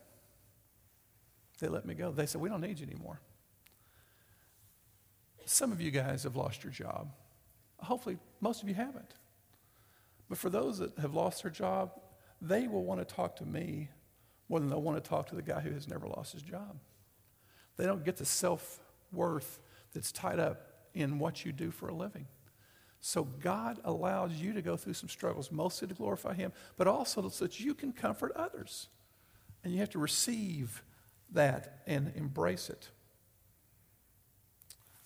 [1.59, 2.11] They let me go.
[2.11, 3.19] They said, We don't need you anymore.
[5.45, 7.11] Some of you guys have lost your job.
[7.79, 9.15] Hopefully, most of you haven't.
[10.29, 11.91] But for those that have lost their job,
[12.41, 13.89] they will want to talk to me
[14.49, 16.77] more than they'll want to talk to the guy who has never lost his job.
[17.77, 18.79] They don't get the self
[19.11, 19.59] worth
[19.93, 22.27] that's tied up in what you do for a living.
[22.99, 27.27] So God allows you to go through some struggles, mostly to glorify Him, but also
[27.29, 28.89] so that you can comfort others.
[29.63, 30.83] And you have to receive
[31.31, 32.89] that and embrace it.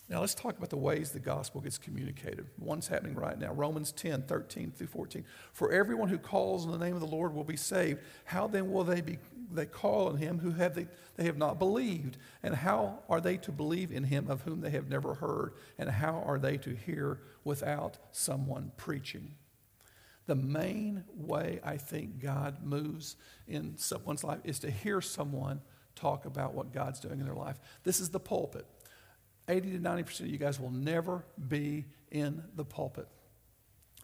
[0.07, 2.45] Now, let's talk about the ways the gospel gets communicated.
[2.59, 5.25] One's happening right now Romans 10 13 through 14.
[5.51, 8.01] For everyone who calls on the name of the Lord will be saved.
[8.25, 9.17] How then will they, be,
[9.51, 12.17] they call on him who have they, they have not believed?
[12.43, 15.53] And how are they to believe in him of whom they have never heard?
[15.79, 19.33] And how are they to hear without someone preaching?
[20.27, 23.15] The main way I think God moves
[23.47, 25.61] in someone's life is to hear someone
[25.95, 27.57] talk about what God's doing in their life.
[27.83, 28.67] This is the pulpit.
[29.47, 33.07] 80 to 90% of you guys will never be in the pulpit.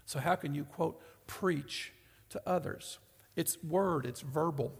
[0.06, 1.94] So, how can you, quote, preach
[2.30, 3.00] to others?
[3.36, 4.74] It's word, it's verbal.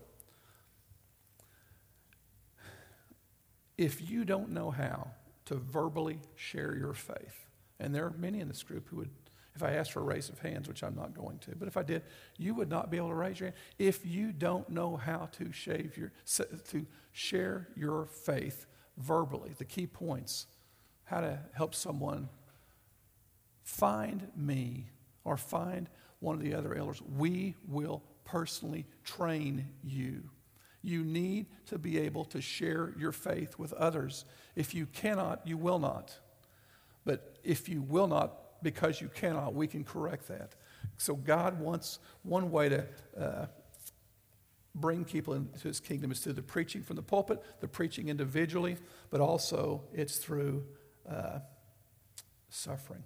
[3.78, 5.12] If you don't know how
[5.46, 7.48] to verbally share your faith,
[7.80, 9.10] and there are many in this group who would,
[9.56, 11.78] if I asked for a raise of hands, which I'm not going to, but if
[11.78, 12.04] I did,
[12.38, 13.58] you would not be able to raise your hand.
[13.80, 16.12] If you don't know how to, shave your,
[16.72, 20.46] to share your faith verbally, the key points,
[21.12, 22.30] how to help someone
[23.64, 24.86] find me
[25.26, 25.90] or find
[26.22, 27.02] one of the other elders.
[27.18, 30.24] We will personally train you.
[30.82, 34.24] You need to be able to share your faith with others.
[34.56, 36.18] If you cannot, you will not.
[37.04, 40.56] But if you will not, because you cannot, we can correct that.
[40.98, 42.88] So God wants one way to
[43.20, 43.46] uh,
[44.74, 48.78] bring people into his kingdom is through the preaching from the pulpit, the preaching individually,
[49.10, 50.64] but also it's through
[51.10, 51.40] uh,
[52.50, 53.04] suffering.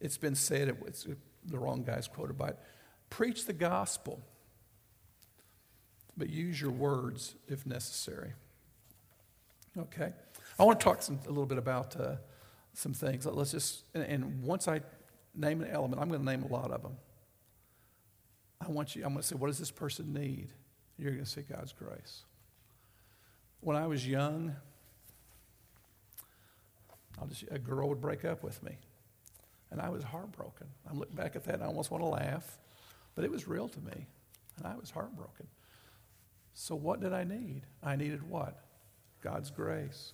[0.00, 1.06] It's been said, it's,
[1.44, 2.58] the wrong guy's quoted by it
[3.10, 4.20] preach the gospel,
[6.16, 8.32] but use your words if necessary.
[9.78, 10.12] Okay?
[10.58, 12.16] I want to talk some, a little bit about uh,
[12.74, 13.24] some things.
[13.26, 14.80] Let's just, and, and once I
[15.34, 16.96] name an element, I'm going to name a lot of them.
[18.60, 20.48] I want you, I'm going to say, what does this person need?
[20.98, 22.24] You're going to say God's grace.
[23.60, 24.56] When I was young,
[27.26, 28.78] just, a girl would break up with me.
[29.70, 30.66] And I was heartbroken.
[30.88, 32.58] I look back at that and I almost want to laugh,
[33.14, 34.06] but it was real to me.
[34.56, 35.46] And I was heartbroken.
[36.54, 37.62] So, what did I need?
[37.82, 38.64] I needed what?
[39.22, 40.12] God's grace.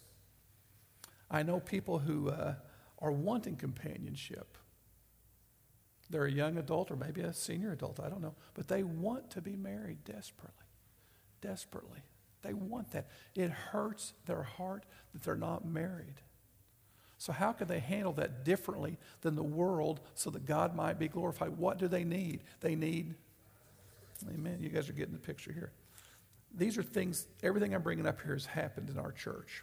[1.30, 2.54] I know people who uh,
[2.98, 4.58] are wanting companionship.
[6.10, 8.34] They're a young adult or maybe a senior adult, I don't know.
[8.52, 10.52] But they want to be married desperately.
[11.40, 12.00] Desperately.
[12.42, 13.08] They want that.
[13.34, 16.20] It hurts their heart that they're not married.
[17.24, 21.08] So, how can they handle that differently than the world so that God might be
[21.08, 21.56] glorified?
[21.56, 22.42] What do they need?
[22.60, 23.14] They need,
[24.28, 24.58] amen.
[24.60, 25.72] You guys are getting the picture here.
[26.54, 29.62] These are things, everything I'm bringing up here has happened in our church.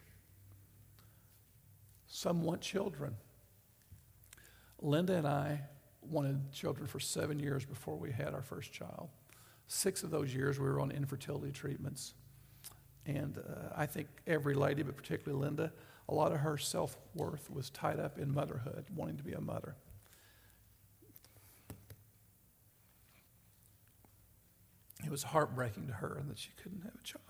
[2.08, 3.16] Some want children.
[4.82, 5.62] Linda and I
[6.02, 9.08] wanted children for seven years before we had our first child.
[9.68, 12.16] Six of those years we were on infertility treatments.
[13.06, 15.72] And uh, I think every lady, but particularly Linda,
[16.10, 19.42] a lot of her self worth was tied up in motherhood, wanting to be a
[19.42, 19.76] mother.
[25.04, 27.24] It was heartbreaking to her that she couldn't have a child.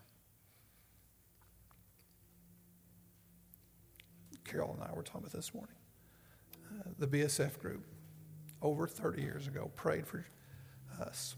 [4.43, 5.75] Carol and I were talking about this morning.
[6.65, 7.85] Uh, the BSF group,
[8.61, 10.25] over 30 years ago, prayed for
[10.99, 11.35] us.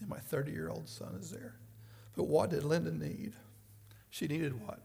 [0.00, 1.56] And my 30 year old son is there.
[2.14, 3.34] But what did Linda need?
[4.10, 4.80] She needed what?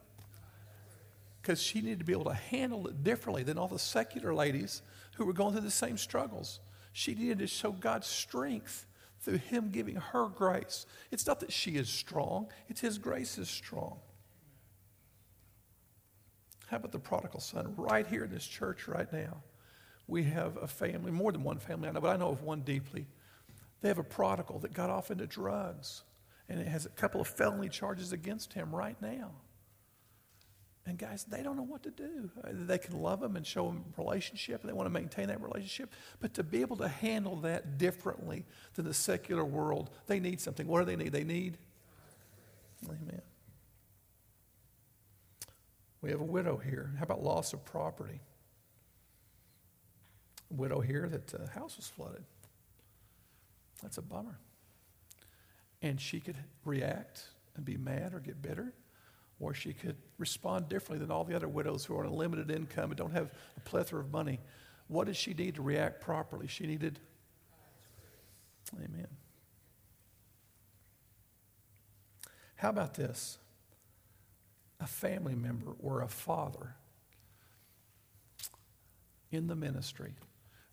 [1.41, 4.81] Because she needed to be able to handle it differently than all the secular ladies
[5.15, 6.59] who were going through the same struggles.
[6.93, 8.85] She needed to show God's strength
[9.21, 10.85] through Him giving her grace.
[11.09, 13.99] It's not that she is strong, it's His grace is strong.
[16.67, 17.73] How about the prodigal son?
[17.75, 19.43] Right here in this church right now,
[20.07, 22.61] we have a family, more than one family I know, but I know of one
[22.61, 23.07] deeply.
[23.81, 26.03] They have a prodigal that got off into drugs,
[26.47, 29.31] and it has a couple of felony charges against him right now.
[30.91, 32.29] And guys, they don't know what to do.
[32.43, 35.41] Uh, they can love them and show them relationship, and they want to maintain that
[35.41, 35.89] relationship.
[36.19, 38.43] But to be able to handle that differently
[38.75, 40.67] than the secular world, they need something.
[40.67, 41.13] What do they need?
[41.13, 41.57] They need.
[42.83, 43.21] Amen.
[46.01, 46.91] We have a widow here.
[46.97, 48.19] How about loss of property?
[50.51, 52.25] A widow here that the house was flooded.
[53.81, 54.39] That's a bummer.
[55.81, 56.35] And she could
[56.65, 58.73] react and be mad or get bitter
[59.41, 62.51] or she could respond differently than all the other widows who are on a limited
[62.51, 64.39] income and don't have a plethora of money.
[64.87, 66.47] What did she need to react properly?
[66.47, 66.99] She needed.
[68.77, 69.07] Amen.
[72.55, 73.39] How about this?
[74.79, 76.75] A family member or a father
[79.31, 80.13] in the ministry.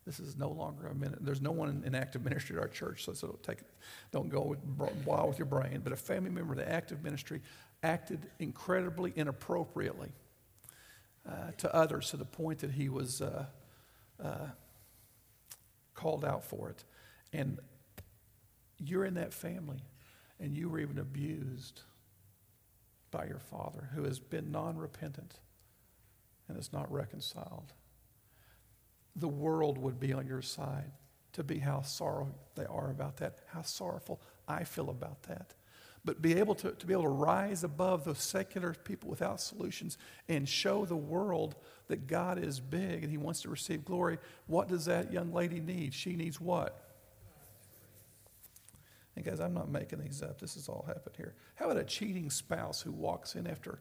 [0.05, 1.19] This is no longer a minute.
[1.21, 3.59] There's no one in active ministry at our church, so, so don't take,
[4.11, 4.55] don't go
[5.05, 5.81] wild with your brain.
[5.83, 7.41] But a family member in the active ministry
[7.83, 10.11] acted incredibly inappropriately
[11.27, 13.45] uh, to others to the point that he was uh,
[14.23, 14.47] uh,
[15.93, 16.83] called out for it.
[17.31, 17.59] And
[18.77, 19.79] you're in that family,
[20.39, 21.81] and you were even abused
[23.11, 25.35] by your father who has been non repentant
[26.47, 27.73] and is not reconciled.
[29.15, 30.91] The world would be on your side
[31.33, 35.53] to be how sorrow they are about that, how sorrowful I feel about that
[36.05, 39.97] but be able to, to be able to rise above those secular people without solutions
[40.27, 41.55] and show the world
[41.87, 44.17] that God is big and He wants to receive glory.
[44.47, 45.93] What does that young lady need?
[45.93, 46.85] She needs what?
[49.15, 50.39] And guys, I'm not making these up.
[50.39, 51.35] This has all happened here.
[51.55, 53.79] How about a cheating spouse who walks in after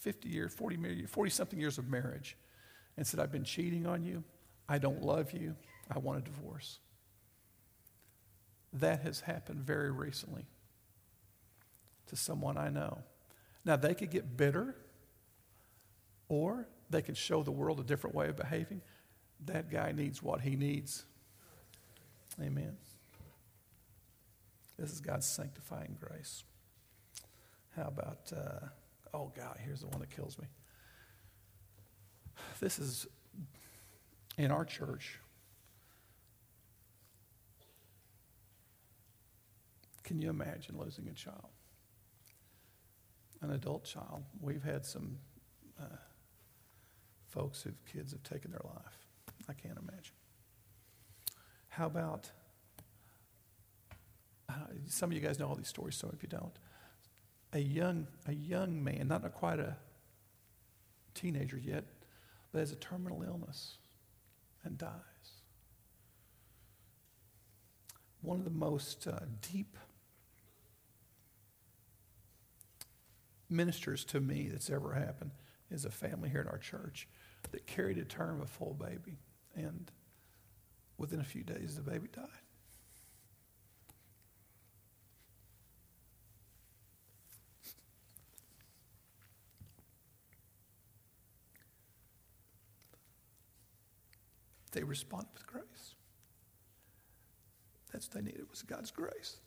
[0.00, 2.36] 50 years, 40, 40 something years of marriage
[2.96, 4.24] and said, I've been cheating on you.
[4.68, 5.54] I don't love you.
[5.90, 6.80] I want a divorce.
[8.72, 10.46] That has happened very recently
[12.08, 12.98] to someone I know.
[13.64, 14.74] Now, they could get bitter,
[16.28, 18.82] or they could show the world a different way of behaving.
[19.46, 21.04] That guy needs what he needs.
[22.40, 22.76] Amen.
[24.78, 26.44] This is God's sanctifying grace.
[27.76, 28.66] How about, uh,
[29.12, 30.46] oh God, here's the one that kills me.
[32.60, 33.06] This is
[34.36, 35.18] in our church.
[40.04, 41.50] Can you imagine losing a child?
[43.40, 44.24] An adult child.
[44.40, 45.18] We've had some
[45.80, 45.96] uh,
[47.28, 49.06] folks whose kids have taken their life.
[49.48, 50.14] I can't imagine.
[51.68, 52.30] How about
[54.48, 54.54] uh,
[54.86, 56.56] some of you guys know all these stories, so if you don't.
[57.52, 59.76] A young, a young man, not quite a
[61.14, 61.84] teenager yet,
[62.52, 63.76] but has a terminal illness
[64.64, 64.92] and dies.
[68.20, 69.20] One of the most uh,
[69.52, 69.76] deep
[73.50, 75.32] ministers to me that's ever happened
[75.70, 77.08] is a family here in our church
[77.50, 79.18] that carried a term a full baby.
[79.54, 79.90] And
[80.96, 82.26] within a few days, the baby died.
[94.72, 95.94] They responded with grace.
[97.92, 99.40] That's what they needed was God's grace.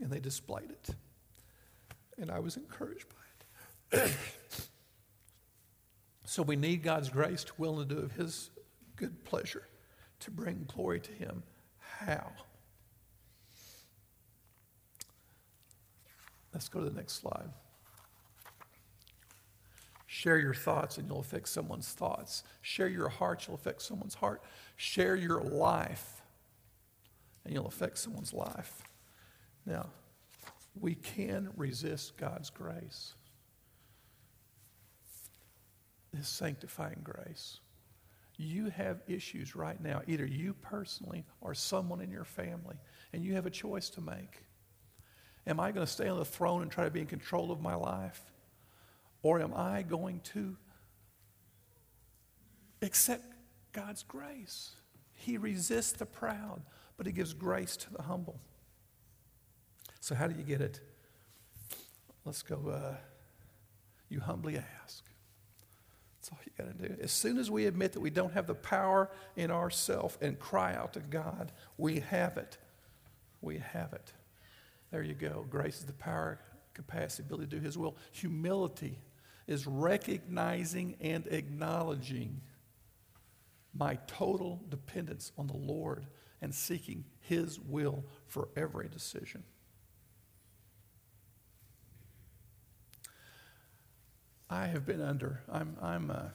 [0.00, 0.94] And they displayed it.
[2.18, 4.10] And I was encouraged by it.
[6.24, 8.50] so we need God's grace to will and do of His
[8.96, 9.64] good pleasure
[10.20, 11.42] to bring glory to Him.
[11.78, 12.32] How?
[16.52, 17.50] Let's go to the next slide.
[20.06, 22.42] Share your thoughts and you'll affect someone's thoughts.
[22.62, 24.42] Share your heart, you'll affect someone's heart.
[24.76, 26.20] Share your life
[27.44, 28.82] and you'll affect someone's life.
[29.66, 29.86] Now,
[30.78, 33.14] we can resist God's grace,
[36.16, 37.60] His sanctifying grace.
[38.36, 42.76] You have issues right now, either you personally or someone in your family,
[43.12, 44.44] and you have a choice to make.
[45.46, 47.60] Am I going to stay on the throne and try to be in control of
[47.60, 48.22] my life?
[49.22, 50.56] Or am I going to
[52.80, 53.26] accept
[53.72, 54.70] God's grace?
[55.12, 56.62] He resists the proud,
[56.96, 58.40] but He gives grace to the humble.
[60.00, 60.80] So, how do you get it?
[62.24, 62.56] Let's go.
[62.68, 62.96] Uh,
[64.08, 65.04] you humbly ask.
[66.20, 67.02] That's all you got to do.
[67.02, 70.74] As soon as we admit that we don't have the power in ourself and cry
[70.74, 72.58] out to God, we have it.
[73.40, 74.12] We have it.
[74.90, 75.46] There you go.
[75.48, 76.40] Grace is the power,
[76.74, 77.96] capacity, ability to do His will.
[78.12, 78.98] Humility
[79.46, 82.40] is recognizing and acknowledging
[83.72, 86.06] my total dependence on the Lord
[86.42, 89.44] and seeking His will for every decision.
[94.50, 96.30] I have been under, I'm, I'm uh,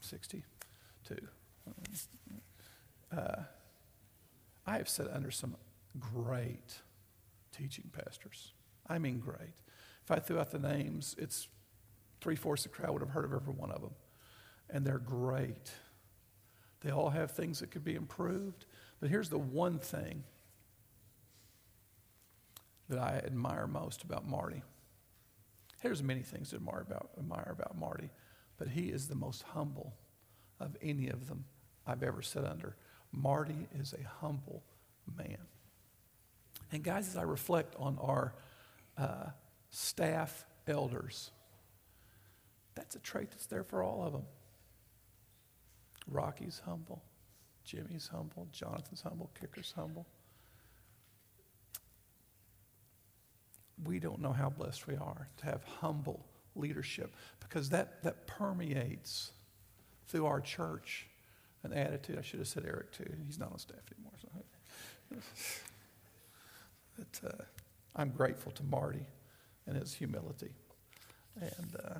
[0.00, 0.42] 62.
[3.16, 3.42] Uh,
[4.66, 5.56] I have sat under some
[5.98, 6.80] great
[7.56, 8.52] teaching pastors.
[8.88, 9.54] I mean, great.
[10.04, 11.48] If I threw out the names, it's
[12.20, 13.94] three fourths of the crowd would have heard of every one of them.
[14.68, 15.72] And they're great.
[16.82, 18.66] They all have things that could be improved.
[19.00, 20.24] But here's the one thing
[22.88, 24.62] that I admire most about Marty
[25.82, 28.10] there's many things to admire about, admire about Marty,
[28.58, 29.94] but he is the most humble
[30.58, 31.44] of any of them
[31.86, 32.76] I've ever sat under.
[33.12, 34.62] Marty is a humble
[35.16, 35.38] man.
[36.72, 38.34] And guys, as I reflect on our
[38.96, 39.30] uh,
[39.70, 41.30] staff elders,
[42.74, 44.24] that's a trait that's there for all of them.
[46.06, 47.02] Rocky's humble,
[47.64, 50.06] Jimmy's humble, Jonathan's humble, Kicker's humble.
[53.84, 56.24] We don't know how blessed we are to have humble
[56.54, 59.32] leadership because that, that permeates
[60.08, 61.06] through our church
[61.62, 62.18] an attitude.
[62.18, 63.10] I should have said Eric too.
[63.26, 64.12] He's not on staff anymore.
[64.20, 64.28] So
[66.98, 67.44] but, uh,
[67.96, 69.04] I'm grateful to Marty
[69.66, 70.50] and his humility.
[71.40, 71.98] And uh,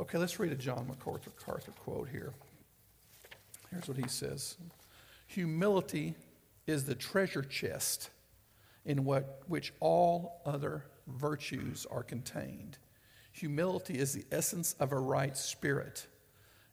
[0.00, 1.30] okay, let's read a John MacArthur
[1.72, 2.32] quote here.
[3.70, 4.56] Here's what he says
[5.28, 6.14] Humility
[6.66, 8.10] is the treasure chest
[8.90, 12.76] in what, which all other virtues are contained.
[13.30, 16.08] Humility is the essence of a right spirit.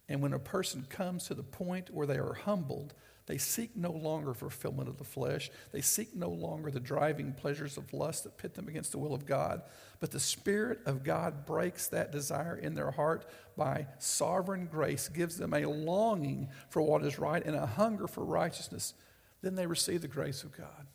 [0.10, 2.96] And when a person comes to the point where they are humbled,
[3.28, 5.52] they seek no longer fulfillment of the flesh.
[5.72, 9.14] They seek no longer the driving pleasures of lust that pit them against the will
[9.14, 9.62] of God.
[10.00, 15.38] But the Spirit of God breaks that desire in their heart by sovereign grace, gives
[15.38, 18.96] them a longing for what is right and a hunger for righteousness.
[19.44, 20.88] Then they receive the grace of God.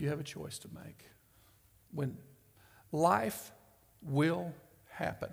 [0.00, 1.04] You have a choice to make.
[1.92, 2.16] When
[2.92, 3.52] life
[4.02, 4.52] will
[4.90, 5.30] happen.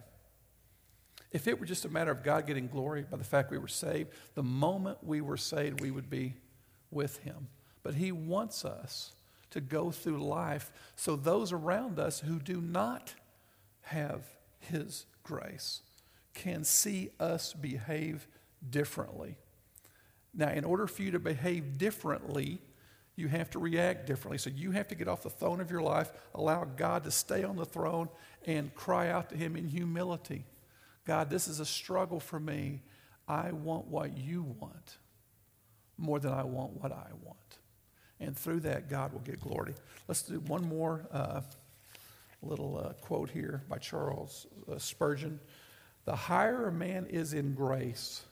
[1.32, 3.68] If it were just a matter of God getting glory by the fact we were
[3.68, 6.36] saved, the moment we were saved, we would be
[6.91, 7.47] with Him.
[7.84, 9.11] But He wants us
[9.51, 13.13] to go through life so those around us who do not
[13.82, 14.24] have
[14.59, 15.82] His grace
[16.34, 18.28] can see us behave
[18.70, 19.38] differently.
[20.34, 22.61] Now, in order for you to behave differently,
[23.16, 24.38] you have to react differently.
[24.38, 27.43] So you have to get off the throne of your life, allow God to stay
[27.43, 28.09] on the throne,
[28.45, 30.45] and cry out to Him in humility
[31.05, 32.82] God, this is a struggle for me.
[33.28, 34.97] I want what you want
[35.97, 37.38] more than I want what I want.
[38.20, 39.76] And through that, God will get glory.
[40.07, 41.41] Let's do one more uh,
[42.41, 45.39] little uh, quote here by Charles uh, Spurgeon.
[46.05, 48.24] The higher a man is in grace,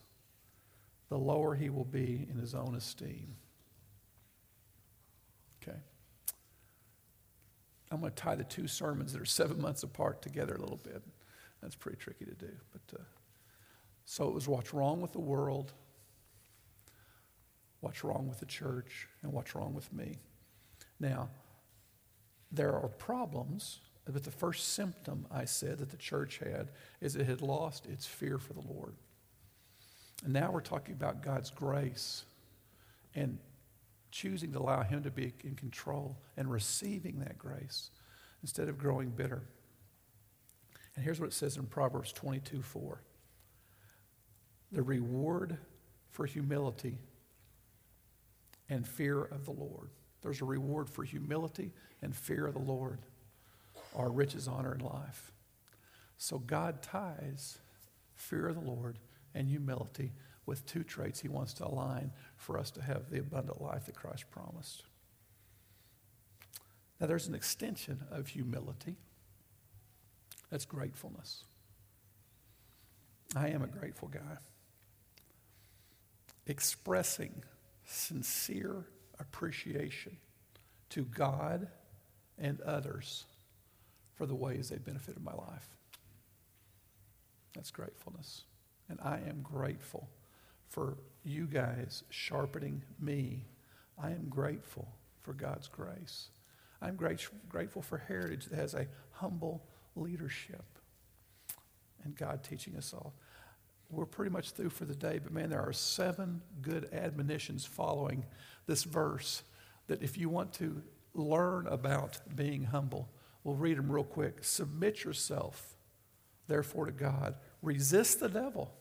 [1.10, 3.36] the lower he will be in his own esteem.
[5.62, 5.78] Okay.
[7.94, 10.80] I'm going to tie the two sermons that are seven months apart together a little
[10.84, 11.04] bit.
[11.62, 12.50] That's pretty tricky to do.
[12.72, 13.04] But uh,
[14.06, 15.74] so it was what's wrong with the world,
[17.82, 20.18] what's wrong with the church, and what's wrong with me.
[21.00, 21.30] Now,
[22.52, 26.70] there are problems, but the first symptom I said that the church had
[27.00, 28.96] is it had lost its fear for the Lord.
[30.24, 32.26] And now we're talking about God's grace
[33.14, 33.38] and
[34.14, 37.90] choosing to allow Him to be in control and receiving that grace
[38.44, 39.42] instead of growing bitter.
[40.96, 43.02] And here's what it says in Proverbs 22 4
[44.72, 45.58] The reward
[46.12, 47.00] for humility
[48.70, 49.90] and fear of the Lord.
[50.22, 53.00] There's a reward for humility and fear of the Lord,
[53.96, 55.32] our riches, honor, and life.
[56.18, 57.58] So God ties
[58.14, 59.00] fear of the Lord
[59.34, 60.12] and humility
[60.46, 63.96] with two traits he wants to align for us to have the abundant life that
[63.96, 64.84] Christ promised.
[67.00, 68.96] Now, there's an extension of humility
[70.50, 71.44] that's gratefulness.
[73.36, 74.38] I am a grateful guy.
[76.46, 77.44] Expressing
[77.86, 78.86] sincere
[79.20, 80.18] appreciation
[80.90, 81.68] to God
[82.38, 83.26] and others
[84.14, 85.68] for the ways they've benefited my life.
[87.56, 88.44] That's gratefulness.
[88.90, 90.08] And I am grateful
[90.74, 93.46] for you guys sharpening me.
[94.02, 94.88] I am grateful
[95.22, 96.30] for God's grace.
[96.82, 96.98] I'm
[97.48, 99.64] grateful for Heritage that has a humble
[99.96, 100.66] leadership
[102.04, 103.14] and God teaching us all.
[103.92, 108.26] We're pretty much through for the day, but man, there are seven good admonitions following
[108.66, 109.44] this verse
[109.86, 110.82] that if you want to
[111.14, 113.10] learn about being humble,
[113.44, 114.44] we'll read them real quick.
[114.44, 115.76] Submit yourself,
[116.48, 117.36] therefore, to God.
[117.62, 118.74] Resist the devil,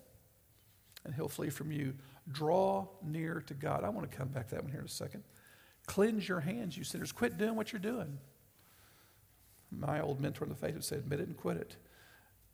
[1.04, 1.94] and he'll flee from you.
[2.30, 3.84] Draw near to God.
[3.84, 5.24] I want to come back to that one here in a second.
[5.86, 7.12] Cleanse your hands, you sinners.
[7.12, 8.18] Quit doing what you're doing.
[9.70, 11.76] My old mentor in the faith would say, admit it and quit it.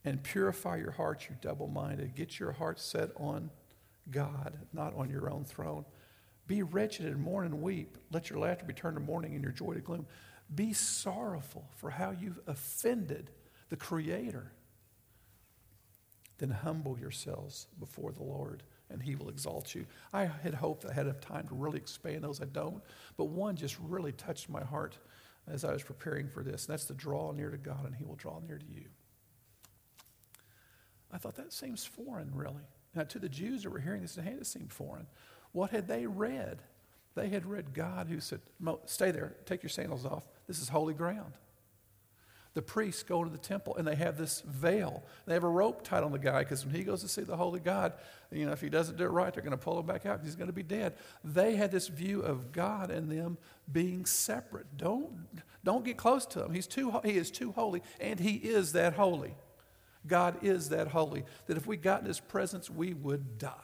[0.05, 2.14] And purify your hearts, you double minded.
[2.14, 3.51] Get your heart set on
[4.11, 5.84] God, not on your own throne.
[6.46, 7.99] Be wretched and mourn and weep.
[8.11, 10.07] Let your laughter be turned to mourning and your joy to gloom.
[10.55, 13.30] Be sorrowful for how you've offended
[13.68, 14.53] the Creator.
[16.39, 19.86] Then humble yourselves before the Lord and he will exalt you.
[20.12, 22.41] I had hoped I had time to really expand those.
[22.41, 22.82] I don't.
[23.16, 24.97] But one just really touched my heart
[25.47, 26.66] as I was preparing for this.
[26.66, 28.86] And that's to draw near to God and he will draw near to you.
[31.12, 32.62] I thought that seems foreign, really.
[32.95, 35.07] Now, to the Jews that were hearing this, hey, it seemed foreign.
[35.53, 36.62] What had they read?
[37.14, 38.41] They had read God who said,
[38.86, 40.28] Stay there, take your sandals off.
[40.47, 41.32] This is holy ground
[42.59, 45.04] the priests go to the temple and they have this veil.
[45.26, 47.36] They have a rope tied on the guy because when he goes to see the
[47.36, 47.92] holy God,
[48.32, 50.22] you know, if he doesn't do it right, they're going to pull him back out
[50.24, 50.94] he's going to be dead.
[51.22, 53.38] They had this view of God and them
[53.70, 54.76] being separate.
[54.76, 55.28] Don't,
[55.62, 56.52] don't get close to him.
[56.52, 59.36] He's too, he is too holy, and he is that holy.
[60.04, 63.54] God is that holy that if we got in his presence, we would die.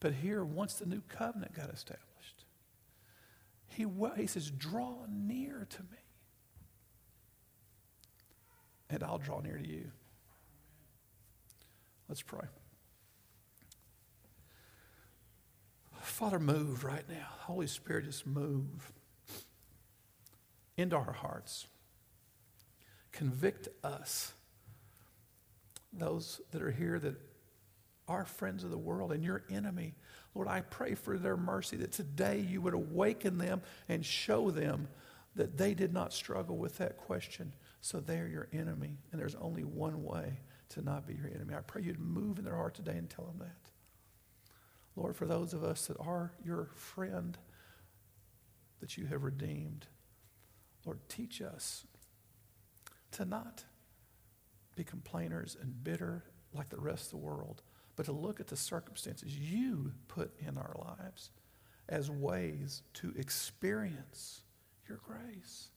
[0.00, 2.44] But here, once the new covenant got established,
[3.68, 5.98] he, he says, Draw near to me
[8.94, 9.90] and I'll draw near to you.
[12.08, 12.46] Let's pray.
[16.00, 17.26] Father, move right now.
[17.40, 18.92] Holy Spirit, just move
[20.76, 21.66] into our hearts.
[23.10, 24.32] Convict us,
[25.92, 27.14] those that are here that
[28.06, 29.94] are friends of the world and your enemy.
[30.34, 34.88] Lord, I pray for their mercy that today you would awaken them and show them
[35.36, 37.52] that they did not struggle with that question.
[37.84, 41.54] So they're your enemy, and there's only one way to not be your enemy.
[41.54, 43.70] I pray you'd move in their heart today and tell them that.
[44.96, 47.36] Lord, for those of us that are your friend,
[48.80, 49.86] that you have redeemed,
[50.86, 51.86] Lord, teach us
[53.10, 53.64] to not
[54.76, 56.24] be complainers and bitter
[56.54, 57.60] like the rest of the world,
[57.96, 61.32] but to look at the circumstances you put in our lives
[61.90, 64.40] as ways to experience
[64.88, 65.68] your grace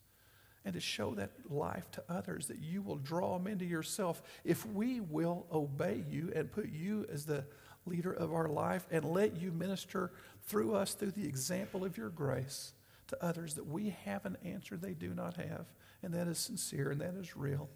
[0.68, 4.65] and to show that life to others, that you will draw them into yourself if
[4.65, 7.45] we will obey you and put you as the
[7.86, 10.11] leader of our life and let you minister
[10.41, 12.74] through us through the example of your grace
[13.07, 15.68] to others that we have an answer they do not have,
[16.03, 17.70] and that is sincere and that is real.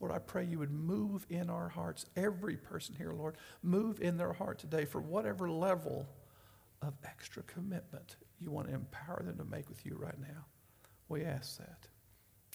[0.00, 4.16] Lord, I pray you would move in our hearts, every person here, Lord, move in
[4.16, 6.08] their heart today for whatever level
[6.82, 10.46] of extra commitment you want to empower them to make with you right now.
[11.08, 11.86] We ask that